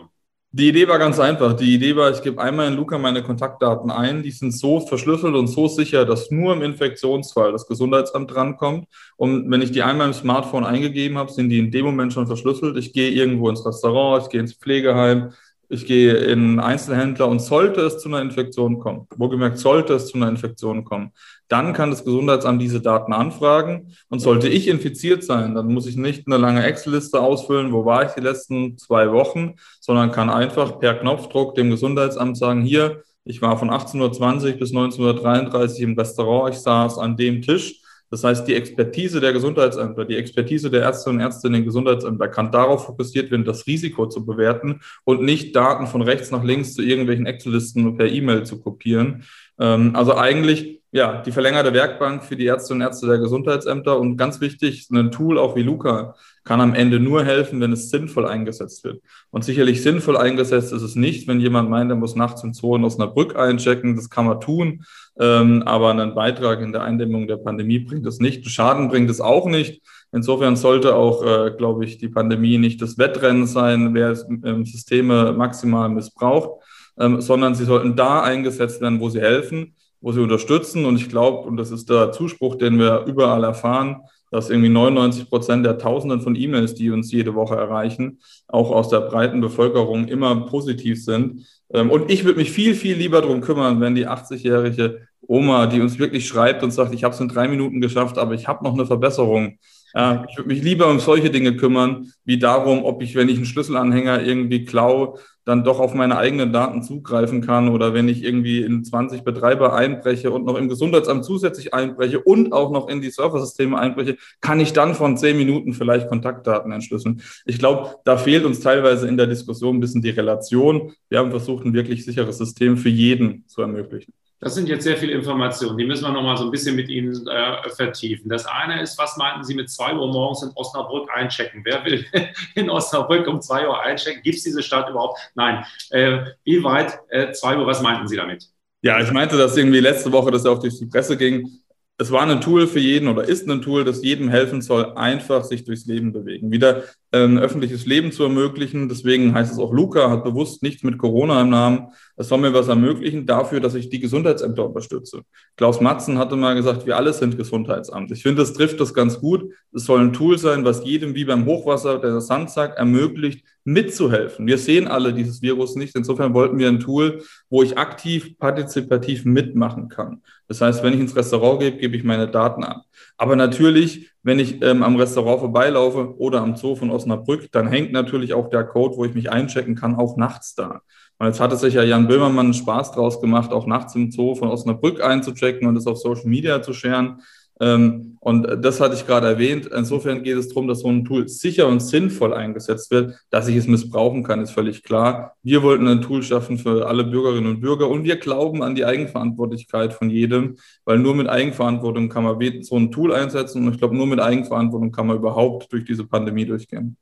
Die 0.52 0.70
Idee 0.70 0.88
war 0.88 0.98
ganz 0.98 1.20
einfach. 1.20 1.54
Die 1.54 1.76
Idee 1.76 1.98
war, 1.98 2.10
ich 2.12 2.22
gebe 2.22 2.42
einmal 2.42 2.70
in 2.70 2.76
Luca 2.76 2.98
meine 2.98 3.22
Kontaktdaten 3.22 3.92
ein. 3.92 4.24
Die 4.24 4.32
sind 4.32 4.52
so 4.52 4.80
verschlüsselt 4.80 5.36
und 5.36 5.48
so 5.48 5.68
sicher, 5.68 6.06
dass 6.06 6.32
nur 6.32 6.54
im 6.54 6.62
Infektionsfall 6.62 7.52
das 7.52 7.68
Gesundheitsamt 7.68 8.34
drankommt. 8.34 8.88
Und 9.18 9.52
wenn 9.52 9.62
ich 9.62 9.72
die 9.72 9.84
einmal 9.84 10.08
im 10.08 10.14
Smartphone 10.14 10.64
eingegeben 10.64 11.18
habe, 11.18 11.30
sind 11.30 11.50
die 11.50 11.60
in 11.60 11.72
dem 11.72 11.86
Moment 11.86 12.14
schon 12.14 12.26
verschlüsselt. 12.26 12.78
Ich 12.78 12.94
gehe 12.94 13.12
irgendwo 13.12 13.50
ins 13.50 13.66
Restaurant, 13.66 14.24
ich 14.24 14.30
gehe 14.30 14.40
ins 14.40 14.54
Pflegeheim, 14.54 15.34
ich 15.68 15.86
gehe 15.86 16.14
in 16.14 16.60
Einzelhändler 16.60 17.28
und 17.28 17.40
sollte 17.40 17.82
es 17.82 17.98
zu 17.98 18.08
einer 18.08 18.22
Infektion 18.22 18.80
kommen, 18.80 19.08
wohlgemerkt 19.16 19.58
sollte 19.58 19.94
es 19.96 20.08
zu 20.08 20.18
einer 20.18 20.30
Infektion 20.30 20.86
kommen, 20.86 21.12
dann 21.48 21.74
kann 21.74 21.92
das 21.92 22.04
Gesundheitsamt 22.04 22.62
diese 22.62 22.82
Daten 22.82 23.14
anfragen. 23.14 23.94
Und 24.10 24.20
sollte 24.20 24.48
ich 24.48 24.68
infiziert 24.68 25.24
sein, 25.24 25.56
dann 25.56 25.68
muss 25.68 25.88
ich 25.88 25.96
nicht 25.96 26.28
eine 26.28 26.38
lange 26.38 26.64
Excel-Liste 26.64 27.20
ausfüllen, 27.20 27.72
wo 27.72 27.86
war 27.86 28.06
ich 28.06 28.12
die 28.12 28.22
letzten 28.22 28.78
zwei 28.78 29.12
Wochen, 29.12 29.56
sondern 29.80 30.12
kann 30.12 30.30
einfach 30.30 30.80
per 30.80 30.96
Knopfdruck 30.96 31.56
dem 31.56 31.70
Gesundheitsamt 31.70 32.38
sagen, 32.38 32.62
hier, 32.62 33.04
ich 33.24 33.42
war 33.42 33.58
von 33.58 33.70
18.20 33.70 34.54
Uhr 34.54 34.60
bis 34.60 34.72
19.33 34.72 35.76
Uhr 35.76 35.80
im 35.80 35.98
Restaurant, 35.98 36.54
ich 36.54 36.62
saß 36.62 36.98
an 36.98 37.18
dem 37.18 37.42
Tisch 37.42 37.82
das 38.12 38.24
heißt, 38.24 38.48
die 38.48 38.54
Expertise 38.54 39.20
der 39.20 39.34
Gesundheitsämter, 39.34 40.06
die 40.06 40.16
Expertise 40.16 40.70
der 40.70 40.84
Ärzte 40.84 41.10
und 41.10 41.20
Ärztinnen 41.20 41.62
in 41.62 41.66
Gesundheitsämtern 41.66 42.32
kann 42.32 42.52
darauf 42.52 42.86
fokussiert 42.86 43.32
werden, 43.32 43.46
das 43.46 43.66
Risiko 43.66 44.08
zu 44.08 44.26
bewerten 44.26 44.82
und 45.04 45.24
nicht 45.24 45.56
Daten 45.56 45.88
von 45.88 46.02
rechts 46.02 46.32
nach 46.32 46.44
links 46.44 46.76
zu 46.76 46.84
irgendwelchen 46.84 47.26
Excel-Listen 47.26 47.98
per 47.98 48.08
E-Mail 48.08 48.46
zu 48.46 48.62
kopieren. 48.62 49.24
Ähm, 49.60 49.96
also 49.96 50.16
eigentlich 50.16 50.82
ja, 50.96 51.22
die 51.22 51.34
verlängerte 51.34 51.74
Werkbank 51.74 52.24
für 52.24 52.38
die 52.38 52.46
Ärzte 52.46 52.74
und 52.74 52.80
Ärzte 52.80 53.06
der 53.06 53.18
Gesundheitsämter 53.18 54.00
und 54.00 54.16
ganz 54.16 54.40
wichtig, 54.40 54.88
ein 54.94 55.12
Tool 55.12 55.38
auch 55.38 55.58
wie 55.58 55.62
Luca 55.62 56.16
kann 56.46 56.62
am 56.62 56.74
Ende 56.74 57.02
nur 57.02 57.26
helfen, 57.26 57.60
wenn 57.60 57.74
es 57.74 57.90
sinnvoll 57.90 58.26
eingesetzt 58.26 58.86
wird. 58.86 59.02
Und 59.30 59.44
sicherlich 59.44 59.84
sinnvoll 59.84 60.16
eingesetzt 60.16 60.72
ist 60.72 60.84
es 60.84 60.96
nicht, 60.96 61.28
wenn 61.28 61.42
jemand 61.42 61.70
meint, 61.70 61.92
er 61.92 61.98
muss 61.98 62.16
nachts 62.16 62.44
Zonen 62.54 62.86
aus 62.86 62.98
einer 62.98 63.12
Brücke 63.12 63.38
einchecken. 63.38 63.98
Das 63.98 64.10
kann 64.10 64.26
man 64.26 64.40
tun, 64.40 64.86
ähm, 65.20 65.64
aber 65.64 65.92
einen 65.92 66.16
Beitrag 66.16 66.62
in 66.62 66.72
der 66.72 66.84
Eindämmung 66.84 67.28
der 67.28 67.38
Pandemie 67.38 67.80
bringt 67.80 68.06
es 68.06 68.22
nicht. 68.22 68.50
Schaden 68.50 68.88
bringt 68.88 69.10
es 69.10 69.20
auch 69.20 69.48
nicht. 69.48 69.82
Insofern 70.14 70.56
sollte 70.56 70.96
auch, 70.96 71.26
äh, 71.26 71.52
glaube 71.58 71.84
ich, 71.84 71.98
die 71.98 72.08
Pandemie 72.08 72.58
nicht 72.58 72.82
das 72.82 72.98
Wettrennen 72.98 73.48
sein, 73.48 73.94
wer 73.94 74.18
ähm, 74.46 74.64
Systeme 74.64 75.34
maximal 75.34 75.90
missbraucht, 75.90 76.52
ähm, 76.98 77.20
sondern 77.20 77.54
sie 77.54 77.66
sollten 77.66 77.98
da 77.98 78.24
eingesetzt 78.24 78.80
werden, 78.80 79.02
wo 79.02 79.10
sie 79.10 79.20
helfen 79.20 79.74
wo 80.06 80.12
sie 80.12 80.22
unterstützen. 80.22 80.86
Und 80.86 80.98
ich 80.98 81.10
glaube, 81.10 81.48
und 81.48 81.58
das 81.58 81.72
ist 81.72 81.90
der 81.90 82.12
Zuspruch, 82.12 82.56
den 82.56 82.78
wir 82.78 83.06
überall 83.08 83.44
erfahren, 83.44 84.04
dass 84.30 84.52
irgendwie 84.52 84.70
99 84.70 85.28
Prozent 85.30 85.66
der 85.66 85.80
Tausenden 85.80 86.22
von 86.22 86.36
E-Mails, 86.36 86.76
die 86.76 86.92
uns 86.92 87.12
jede 87.12 87.34
Woche 87.34 87.56
erreichen, 87.56 88.20
auch 88.48 88.70
aus 88.70 88.90
der 88.90 89.02
breiten 89.02 89.42
Bevölkerung 89.42 90.08
immer 90.08 90.46
positiv 90.46 91.04
sind. 91.04 91.48
Ähm, 91.74 91.90
und 91.90 92.12
ich 92.12 92.24
würde 92.24 92.38
mich 92.38 92.52
viel, 92.52 92.76
viel 92.76 92.96
lieber 92.96 93.22
darum 93.22 93.42
kümmern, 93.42 93.82
wenn 93.82 93.96
die 93.96 94.08
80-jährige 94.08 95.08
Oma, 95.22 95.66
die 95.66 95.82
uns 95.82 95.98
wirklich 95.98 96.28
schreibt 96.28 96.62
und 96.62 96.70
sagt, 96.70 96.94
ich 96.94 97.04
habe 97.04 97.16
es 97.16 97.20
in 97.20 97.28
drei 97.28 97.48
Minuten 97.48 97.82
geschafft, 97.82 98.20
aber 98.20 98.36
ich 98.36 98.48
habe 98.48 98.64
noch 98.64 98.76
eine 98.76 98.86
Verbesserung. 98.86 99.58
Ja, 99.96 100.24
ich 100.30 100.38
würde 100.38 100.50
mich 100.50 100.62
lieber 100.62 100.88
um 100.88 101.00
solche 101.00 101.32
Dinge 101.32 101.56
kümmern, 101.56 102.12
wie 102.26 102.38
darum, 102.38 102.84
ob 102.84 103.02
ich, 103.02 103.16
wenn 103.16 103.30
ich 103.30 103.38
einen 103.38 103.46
Schlüsselanhänger 103.46 104.22
irgendwie 104.22 104.66
klaue, 104.66 105.16
dann 105.46 105.64
doch 105.64 105.80
auf 105.80 105.94
meine 105.94 106.18
eigenen 106.18 106.52
Daten 106.52 106.84
zugreifen 106.84 107.42
kann 107.42 107.70
oder 107.70 107.94
wenn 107.94 108.10
ich 108.10 108.24
irgendwie 108.24 108.62
in 108.62 108.84
20 108.84 109.24
Betreiber 109.24 109.74
einbreche 109.74 110.32
und 110.32 110.46
noch 110.46 110.56
im 110.56 110.68
Gesundheitsamt 110.68 111.24
zusätzlich 111.24 111.74
einbreche 111.74 112.20
und 112.20 112.52
auch 112.52 112.72
noch 112.72 112.90
in 112.90 113.02
die 113.02 113.12
Surfersysteme 113.12 113.78
einbreche, 113.78 114.18
kann 114.42 114.60
ich 114.60 114.74
dann 114.74 114.96
von 114.96 115.18
zehn 115.18 115.38
Minuten 115.38 115.74
vielleicht 115.74 116.10
Kontaktdaten 116.10 116.72
entschlüsseln. 116.72 117.22
Ich 117.46 117.60
glaube, 117.60 117.96
da 118.06 118.18
fehlt 118.18 118.44
uns 118.44 118.60
teilweise 118.60 119.08
in 119.08 119.18
der 119.18 119.28
Diskussion 119.28 119.78
ein 119.78 119.80
bisschen 119.80 120.02
die 120.02 120.10
Relation. 120.10 120.94
Wir 121.10 121.20
haben 121.20 121.30
versucht, 121.30 121.66
ein 121.66 121.74
wirklich 121.74 122.04
sicheres 122.04 122.38
System 122.38 122.78
für 122.78 122.90
jeden 122.90 123.48
zu 123.48 123.62
ermöglichen. 123.62 124.14
Das 124.40 124.54
sind 124.54 124.68
jetzt 124.68 124.84
sehr 124.84 124.98
viele 124.98 125.14
Informationen, 125.14 125.78
die 125.78 125.86
müssen 125.86 126.04
wir 126.04 126.12
noch 126.12 126.22
mal 126.22 126.38
so 126.38 126.44
ein 126.44 126.52
bisschen 126.52 126.76
mit 126.76 126.90
Ihnen 126.90 127.28
äh, 127.28 127.70
vertiefen. 127.70 128.30
Das 128.30 128.46
eine 128.46 128.82
ist, 128.82 128.98
was 128.98 129.18
meinten 129.18 129.44
Sie 129.44 129.56
mit 129.56 129.70
2 129.70 129.96
Uhr 129.96 130.08
morgens 130.08 130.44
in 130.44 130.52
Osnabrück 130.56 131.10
einchecken? 131.14 131.62
Wer 131.64 131.84
will 131.86 132.06
in 132.56 132.70
Osnabrück 132.70 133.28
um 133.28 133.42
2 133.42 133.68
Uhr 133.68 133.82
einchecken? 133.82 134.22
Gibt 134.24 134.38
es 134.38 134.44
diese 134.44 134.62
Stadt 134.62 134.90
überhaupt? 134.90 135.20
Nein. 135.36 135.66
Äh, 135.90 136.26
wie 136.44 136.64
weit 136.64 137.00
äh, 137.10 137.32
2 137.32 137.58
Uhr, 137.58 137.66
was 137.66 137.82
meinten 137.82 138.08
Sie 138.08 138.18
damit? 138.18 138.50
Ja, 138.82 139.00
ich 139.00 139.12
meinte, 139.12 139.38
dass 139.38 139.58
irgendwie 139.58 139.80
letzte 139.80 140.12
Woche 140.12 140.32
das 140.32 140.46
auch 140.46 140.60
durch 140.60 140.78
die 140.78 140.86
Presse 140.86 141.18
ging 141.18 141.50
es 141.98 142.12
war 142.12 142.28
ein 142.28 142.42
Tool 142.42 142.68
für 142.68 142.80
jeden 142.80 143.08
oder 143.08 143.24
ist 143.24 143.48
ein 143.50 143.62
Tool, 143.62 143.84
das 143.84 144.04
jedem 144.04 144.30
helfen 144.30 144.62
soll, 144.62 144.94
einfach 144.96 145.44
sich 145.44 145.64
durchs 145.64 145.86
Leben 145.86 146.12
bewegen, 146.12 146.52
wieder 146.52 146.84
ein 147.24 147.40
öffentliches 147.40 147.86
Leben 147.86 148.12
zu 148.12 148.24
ermöglichen. 148.24 148.90
Deswegen 148.90 149.34
heißt 149.34 149.52
es 149.52 149.60
auch, 149.60 149.72
Luca 149.72 150.10
hat 150.10 150.24
bewusst 150.24 150.64
nichts 150.64 150.84
mit 150.84 150.98
Corona 150.98 151.42
im 151.42 151.50
Namen. 151.50 151.88
Es 152.18 152.28
soll 152.28 152.40
mir 152.40 152.54
was 152.54 152.68
ermöglichen 152.68 153.26
dafür, 153.26 153.60
dass 153.60 153.76
ich 153.76 153.90
die 153.90 154.00
Gesundheitsämter 154.00 154.66
unterstütze. 154.66 155.22
Klaus 155.56 155.82
Matzen 155.82 156.18
hatte 156.18 156.36
mal 156.36 156.56
gesagt, 156.56 156.86
wir 156.86 156.98
alle 156.98 157.14
sind 157.14 157.38
Gesundheitsamt. 157.38 158.12
Ich 158.12 158.24
finde, 158.24 158.42
das 158.42 158.54
trifft 158.54 158.80
das 158.80 158.94
ganz 158.94 159.20
gut. 159.20 159.52
Es 159.74 159.86
soll 159.86 160.02
ein 160.02 160.14
Tool 160.14 160.38
sein, 160.38 160.66
was 160.66 160.84
jedem 160.84 161.16
wie 161.16 161.26
beim 161.26 161.46
Hochwasser, 161.46 162.00
der 162.00 162.22
Sandsack, 162.22 162.78
ermöglicht, 162.78 163.46
mitzuhelfen. 163.66 164.46
Wir 164.46 164.58
sehen 164.58 164.88
alle 164.88 165.14
dieses 165.14 165.42
Virus 165.42 165.76
nicht. 165.76 165.96
Insofern 165.96 166.34
wollten 166.34 166.60
wir 166.60 166.68
ein 166.68 166.80
Tool, 166.80 167.24
wo 167.50 167.64
ich 167.64 167.78
aktiv, 167.78 168.38
partizipativ 168.38 169.26
mitmachen 169.26 169.90
kann. 169.90 170.22
Das 170.48 170.62
heißt, 170.62 170.84
wenn 170.84 170.94
ich 170.94 171.00
ins 171.00 171.16
Restaurant 171.16 171.60
gehe, 171.60 171.76
gebe 171.76 171.98
ich 171.98 172.04
meine 172.04 172.28
Daten 172.28 172.64
an. 172.64 172.82
Aber 173.18 173.36
natürlich, 173.36 174.12
wenn 174.26 174.40
ich 174.40 174.60
ähm, 174.64 174.82
am 174.82 174.96
Restaurant 174.96 175.40
vorbeilaufe 175.40 176.16
oder 176.18 176.42
am 176.42 176.56
Zoo 176.56 176.76
von 176.76 176.90
Osnabrück, 176.90 177.52
dann 177.52 177.68
hängt 177.68 177.92
natürlich 177.92 178.34
auch 178.34 178.50
der 178.50 178.64
Code, 178.64 178.98
wo 178.98 179.06
ich 179.06 179.14
mich 179.14 179.32
einchecken 179.32 179.76
kann, 179.76 179.96
auch 179.96 180.18
nachts 180.18 180.56
da. 180.56 180.82
Und 181.20 181.28
jetzt 181.28 181.40
hatte 181.40 181.56
sich 181.58 181.76
ja 181.76 181.84
Jan 181.84 182.08
Böhmermann 182.08 182.56
Spaß 182.56 182.94
draus 182.94 183.22
gemacht, 183.22 183.52
auch 183.52 183.68
nachts 183.68 183.94
im 183.94 184.12
Zoo 184.12 184.34
von 184.34 184.50
Osnabrück 184.50 185.00
einzuchecken 185.00 185.68
und 185.68 185.78
es 185.78 185.86
auf 185.86 186.00
Social 186.00 186.26
Media 186.26 186.64
zu 186.64 186.74
scheren. 186.74 187.22
Ähm, 187.60 188.18
und 188.20 188.48
das 188.66 188.82
hatte 188.82 188.96
ich 188.96 189.06
gerade 189.06 189.28
erwähnt. 189.28 189.68
Insofern 189.68 190.24
geht 190.24 190.36
es 190.36 190.48
darum, 190.48 190.68
dass 190.68 190.80
so 190.80 190.88
ein 190.88 191.06
Tool 191.06 191.28
sicher 191.28 191.68
und 191.68 191.80
sinnvoll 191.80 192.34
eingesetzt 192.34 192.90
wird. 192.90 193.20
Dass 193.30 193.48
ich 193.48 193.56
es 193.56 193.68
missbrauchen 193.68 194.24
kann, 194.24 194.42
ist 194.42 194.50
völlig 194.50 194.82
klar. 194.82 195.36
Wir 195.44 195.62
wollten 195.62 195.88
ein 195.88 196.02
Tool 196.02 196.24
schaffen 196.24 196.58
für 196.58 196.88
alle 196.88 197.04
Bürgerinnen 197.04 197.48
und 197.48 197.62
Bürger 197.62 197.88
und 197.88 198.04
wir 198.04 198.16
glauben 198.16 198.64
an 198.64 198.74
die 198.74 198.84
Eigenverantwortlichkeit 198.84 199.94
von 199.94 200.10
jedem, 200.10 200.56
weil 200.86 200.98
nur 200.98 201.14
mit 201.14 201.30
Eigenverantwortung 201.30 202.10
kann 202.10 202.24
man 202.24 202.40
so 202.64 202.78
ein 202.78 202.92
Tool 202.92 203.14
einsetzen 203.14 203.68
und 203.68 203.74
ich 203.74 203.80
glaube, 203.80 203.96
nur 203.96 204.08
mit 204.08 204.20
Eigenverantwortung 204.20 204.92
kann 204.92 205.06
man 205.06 205.18
überhaupt 205.18 205.72
durch 205.72 205.86
diese 205.86 206.06
Pandemie 206.06 206.46
durchgehen. 206.46 206.98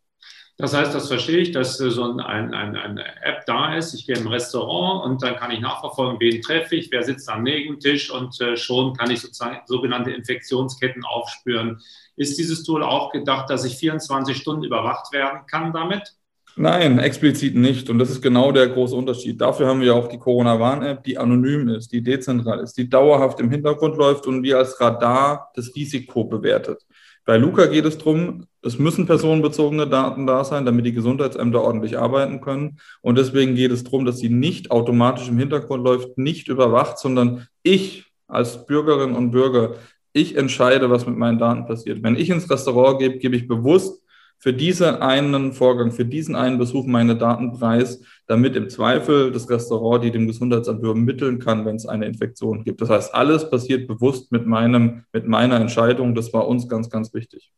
Das 0.57 0.75
heißt, 0.75 0.93
das 0.93 1.07
verstehe 1.07 1.39
ich, 1.39 1.51
dass 1.51 1.77
so 1.77 2.03
ein, 2.03 2.19
ein, 2.19 2.53
eine 2.53 3.23
App 3.23 3.45
da 3.47 3.75
ist. 3.75 3.95
Ich 3.95 4.05
gehe 4.05 4.15
im 4.15 4.27
Restaurant 4.27 5.03
und 5.03 5.23
dann 5.23 5.35
kann 5.35 5.49
ich 5.49 5.59
nachverfolgen, 5.59 6.19
wen 6.19 6.41
treffe 6.43 6.75
ich, 6.75 6.91
wer 6.91 7.01
sitzt 7.01 7.27
am 7.27 7.41
Nebentisch 7.41 8.11
und 8.11 8.39
äh, 8.39 8.55
schon 8.55 8.93
kann 8.93 9.09
ich 9.09 9.21
sozusagen 9.21 9.61
sogenannte 9.65 10.11
Infektionsketten 10.11 11.05
aufspüren. 11.05 11.81
Ist 12.15 12.37
dieses 12.37 12.63
Tool 12.63 12.83
auch 12.83 13.11
gedacht, 13.11 13.49
dass 13.49 13.65
ich 13.65 13.77
24 13.77 14.37
Stunden 14.37 14.63
überwacht 14.63 15.11
werden 15.11 15.41
kann 15.47 15.73
damit? 15.73 16.13
Nein, 16.55 16.99
explizit 16.99 17.55
nicht. 17.55 17.89
Und 17.89 17.97
das 17.97 18.11
ist 18.11 18.21
genau 18.21 18.51
der 18.51 18.67
große 18.67 18.95
Unterschied. 18.95 19.41
Dafür 19.41 19.65
haben 19.65 19.81
wir 19.81 19.95
auch 19.95 20.07
die 20.07 20.19
Corona-Warn-App, 20.19 21.03
die 21.03 21.17
anonym 21.17 21.67
ist, 21.69 21.91
die 21.91 22.03
dezentral 22.03 22.59
ist, 22.59 22.77
die 22.77 22.87
dauerhaft 22.87 23.39
im 23.39 23.49
Hintergrund 23.49 23.97
läuft 23.97 24.27
und 24.27 24.43
wir 24.43 24.59
als 24.59 24.79
Radar 24.79 25.51
das 25.55 25.75
Risiko 25.75 26.25
bewertet. 26.25 26.85
Bei 27.25 27.37
Luca 27.37 27.67
geht 27.67 27.85
es 27.85 27.97
darum, 27.97 28.45
es 28.61 28.77
müssen 28.79 29.05
personenbezogene 29.05 29.87
Daten 29.87 30.27
da 30.27 30.43
sein, 30.43 30.65
damit 30.65 30.85
die 30.85 30.93
Gesundheitsämter 30.93 31.61
ordentlich 31.61 31.97
arbeiten 31.97 32.41
können. 32.41 32.79
Und 33.01 33.17
deswegen 33.17 33.55
geht 33.55 33.71
es 33.71 33.83
darum, 33.83 34.03
dass 34.03 34.19
sie 34.19 34.29
nicht 34.29 34.71
automatisch 34.71 35.29
im 35.29 35.37
Hintergrund 35.37 35.83
läuft, 35.85 36.17
nicht 36.17 36.49
überwacht, 36.49 36.97
sondern 36.97 37.47
ich 37.61 38.05
als 38.27 38.65
Bürgerin 38.65 39.15
und 39.15 39.31
Bürger, 39.31 39.75
ich 40.11 40.35
entscheide, 40.35 40.89
was 40.89 41.05
mit 41.05 41.17
meinen 41.17 41.39
Daten 41.39 41.65
passiert. 41.65 42.03
Wenn 42.03 42.15
ich 42.15 42.29
ins 42.29 42.49
Restaurant 42.49 42.99
gebe, 42.99 43.17
gebe 43.17 43.35
ich 43.35 43.47
bewusst 43.47 44.02
für 44.43 44.51
diesen 44.51 44.97
einen 44.97 45.53
Vorgang, 45.53 45.93
für 45.93 46.03
diesen 46.03 46.35
einen 46.35 46.57
Besuch 46.57 46.85
meine 46.85 47.15
Daten 47.15 47.53
preis, 47.53 48.01
damit 48.27 48.57
im 48.57 48.69
Zweifel 48.69 49.31
das 49.31 49.49
Restaurant 49.49 50.03
die 50.03 50.11
dem 50.11 50.27
Gesundheitsamt 50.27 50.81
übermitteln 50.81 51.39
kann, 51.39 51.65
wenn 51.65 51.77
es 51.77 51.85
eine 51.85 52.07
Infektion 52.07 52.65
gibt. 52.65 52.81
Das 52.81 52.89
heißt, 52.89 53.15
alles 53.15 53.49
passiert 53.49 53.87
bewusst 53.87 54.33
mit 54.33 54.45
meinem, 54.45 55.05
mit 55.13 55.25
meiner 55.25 55.61
Entscheidung. 55.61 56.13
Das 56.13 56.33
war 56.33 56.45
uns 56.45 56.67
ganz, 56.67 56.89
ganz 56.89 57.13
wichtig. 57.13 57.53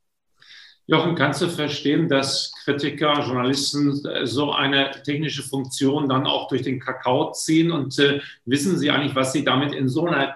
Jochen, 0.86 1.16
kannst 1.16 1.42
du 1.42 1.48
verstehen, 1.48 2.08
dass 2.08 2.54
Kritiker, 2.64 3.20
Journalisten 3.26 4.06
äh, 4.06 4.28
so 4.28 4.52
eine 4.52 4.92
technische 5.04 5.42
Funktion 5.42 6.08
dann 6.08 6.28
auch 6.28 6.48
durch 6.50 6.62
den 6.62 6.80
Kakao 6.80 7.32
ziehen 7.32 7.72
und 7.72 7.98
äh, 7.98 8.22
wissen 8.46 8.78
sie 8.78 8.92
eigentlich, 8.92 9.16
was 9.16 9.34
sie 9.34 9.44
damit 9.44 9.74
in 9.74 9.90
so 9.90 10.06
einer 10.06 10.36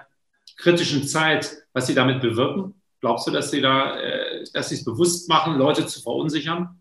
kritischen 0.56 1.04
Zeit, 1.04 1.58
was 1.72 1.86
sie 1.86 1.94
damit 1.94 2.20
bewirken? 2.20 2.74
Glaubst 3.00 3.26
du, 3.26 3.30
dass 3.30 3.50
sie 3.50 3.60
da, 3.60 3.98
äh, 3.98 4.44
dass 4.52 4.68
sie 4.68 4.74
es 4.74 4.84
bewusst 4.84 5.28
machen, 5.28 5.56
Leute 5.56 5.86
zu 5.86 6.02
verunsichern? 6.02 6.80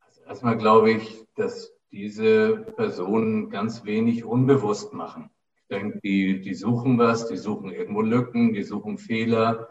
Also 0.00 0.22
erstmal 0.22 0.58
glaube 0.58 0.92
ich, 0.92 1.24
dass 1.34 1.72
diese 1.90 2.56
Personen 2.76 3.50
ganz 3.50 3.84
wenig 3.84 4.24
unbewusst 4.24 4.92
machen. 4.92 5.30
Ich 5.56 5.68
denke, 5.68 6.00
die, 6.02 6.40
die 6.40 6.54
suchen 6.54 6.98
was, 6.98 7.28
die 7.28 7.36
suchen 7.38 7.70
irgendwo 7.70 8.02
Lücken, 8.02 8.52
die 8.52 8.62
suchen 8.62 8.98
Fehler. 8.98 9.68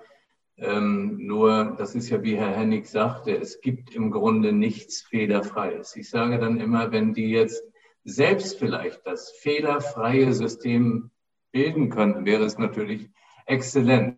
Ähm, 0.57 1.17
nur, 1.25 1.75
das 1.77 1.95
ist 1.95 2.09
ja 2.09 2.21
wie 2.23 2.35
Herr 2.35 2.55
Hennig 2.55 2.87
sagte, 2.87 3.35
es 3.35 3.61
gibt 3.61 3.95
im 3.95 4.11
Grunde 4.11 4.51
nichts 4.51 5.01
Fehlerfreies. 5.01 5.95
Ich 5.95 6.09
sage 6.09 6.39
dann 6.39 6.59
immer, 6.59 6.91
wenn 6.91 7.13
die 7.13 7.29
jetzt 7.29 7.63
selbst 8.03 8.57
vielleicht 8.57 9.05
das 9.05 9.31
fehlerfreie 9.31 10.33
System 10.33 11.11
bilden 11.51 11.89
könnten, 11.89 12.25
wäre 12.25 12.43
es 12.43 12.57
natürlich 12.57 13.09
exzellent. 13.45 14.17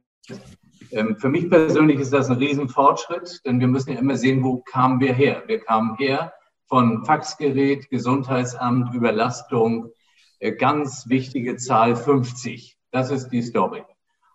Ähm, 0.94 1.18
für 1.18 1.30
mich 1.30 1.50
persönlich 1.50 2.00
ist 2.00 2.14
das 2.14 2.30
ein 2.30 2.38
Riesenfortschritt, 2.38 3.42
denn 3.46 3.60
wir 3.60 3.68
müssen 3.68 3.94
ja 3.94 4.00
immer 4.00 4.16
sehen, 4.16 4.44
wo 4.44 4.58
kamen 4.58 5.00
wir 5.00 5.14
her. 5.14 5.44
Wir 5.48 5.60
kamen 5.60 5.96
her 5.98 6.34
von 6.68 7.04
Faxgerät, 7.04 7.90
Gesundheitsamt, 7.90 8.94
Überlastung, 8.94 9.90
äh, 10.40 10.52
ganz 10.52 11.10
wichtige 11.10 11.58
Zahl 11.58 11.96
50. 11.96 12.78
Das 12.92 13.10
ist 13.10 13.30
die 13.30 13.42
Story. 13.42 13.84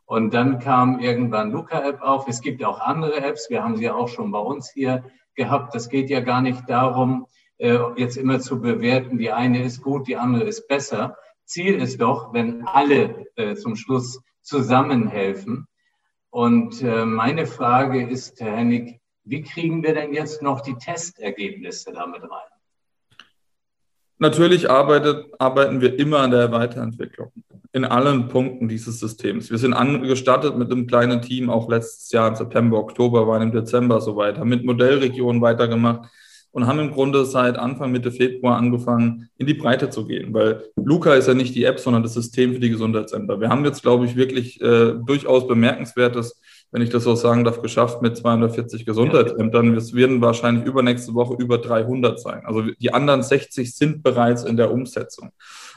Und 0.05 0.35
dann 0.35 0.59
kam 0.59 0.99
irgendwann 0.99 1.53
Luca-App 1.53 2.03
auf. 2.03 2.27
Es 2.27 2.41
gibt 2.41 2.65
auch 2.65 2.81
andere 2.81 3.21
Apps. 3.21 3.51
Wir 3.51 3.63
haben 3.63 3.77
sie 3.77 3.85
ja 3.85 3.95
auch 3.95 4.09
schon 4.09 4.33
bei 4.33 4.41
uns 4.41 4.71
hier 4.71 5.05
gehabt. 5.37 5.77
Das 5.77 5.89
geht 5.89 6.11
ja 6.11 6.21
gar 6.21 6.43
nicht 6.43 6.69
darum, 6.69 7.27
äh, 7.59 7.79
jetzt 7.97 8.17
immer 8.17 8.41
zu 8.41 8.61
bewerten, 8.61 9.19
die 9.19 9.31
eine 9.31 9.63
ist 9.63 9.81
gut, 9.83 10.09
die 10.09 10.17
andere 10.17 10.45
ist 10.45 10.67
besser. 10.67 11.17
Ziel 11.45 11.75
ist 11.77 12.01
doch, 12.01 12.33
wenn 12.33 12.67
alle 12.67 13.27
äh, 13.37 13.55
zum 13.55 13.77
Schluss 13.77 14.21
zusammenhelfen, 14.43 15.69
und 16.31 16.83
äh, 16.83 17.05
meine 17.05 17.47
Frage 17.47 18.07
ist, 18.07 18.41
Herr 18.41 18.57
Hennig, 18.57 19.01
wie 19.25 19.43
kriegen 19.43 19.83
wir 19.83 19.95
denn 19.95 20.13
jetzt 20.13 20.43
noch 20.43 20.61
die 20.61 20.75
Testergebnisse 20.75 21.93
damit 21.93 22.23
rein? 22.23 22.49
Natürlich 24.19 24.69
arbeitet, 24.69 25.27
arbeiten 25.39 25.81
wir 25.81 25.99
immer 25.99 26.19
an 26.21 26.33
der 26.33 26.51
Weiterentwicklung 26.51 27.33
in 27.73 27.85
allen 27.85 28.29
Punkten 28.29 28.69
dieses 28.69 28.99
Systems. 28.99 29.51
Wir 29.51 29.59
sind 29.59 29.75
angestattet 29.75 30.57
mit 30.57 30.73
einem 30.73 30.87
kleinen 30.87 31.23
Team, 31.23 31.51
auch 31.51 31.69
letztes 31.69 32.11
Jahr 32.11 32.29
im 32.29 32.35
September, 32.35 32.79
Oktober, 32.79 33.29
waren 33.29 33.43
im 33.43 33.53
Dezember 33.53 34.01
so 34.01 34.17
weiter, 34.17 34.45
mit 34.45 34.65
Modellregionen 34.65 35.41
weitergemacht 35.41 36.09
und 36.59 36.67
haben 36.67 36.81
im 36.81 36.91
Grunde 36.91 37.25
seit 37.25 37.57
Anfang, 37.57 37.93
Mitte 37.93 38.11
Februar 38.11 38.57
angefangen, 38.57 39.29
in 39.39 39.47
die 39.47 39.55
Breite 39.55 39.91
zu 39.91 40.05
gehen, 40.05 40.35
weil 40.35 40.65
Luca 40.75 41.15
ist 41.15 41.29
ja 41.29 41.35
nicht 41.35 41.55
die 41.55 41.63
App, 41.63 41.79
sondern 41.79 42.03
das 42.03 42.15
System 42.15 42.53
für 42.53 42.59
die 42.59 42.71
Gesundheitsämter. 42.71 43.41
Wir 43.41 43.49
haben 43.49 43.65
jetzt, 43.65 43.83
glaube 43.83 44.07
ich, 44.07 44.17
wirklich 44.17 44.61
äh, 44.61 44.95
durchaus 45.07 45.47
bemerkenswertes, 45.47 46.41
wenn 46.73 46.83
ich 46.83 46.91
das 46.91 47.05
so 47.05 47.15
sagen 47.15 47.45
darf, 47.45 47.63
geschafft 47.63 48.03
mit 48.03 48.17
240 48.17 48.85
Gesundheitsämtern. 48.85 49.77
Es 49.77 49.95
werden 49.95 50.21
wahrscheinlich 50.21 50.65
übernächste 50.65 51.15
Woche 51.15 51.37
über 51.39 51.59
300 51.59 52.19
sein. 52.19 52.43
Also 52.45 52.63
die 52.63 52.93
anderen 52.93 53.23
60 53.23 53.73
sind 53.75 54.03
bereits 54.03 54.43
in 54.43 54.57
der 54.57 54.73
Umsetzung. 54.73 55.31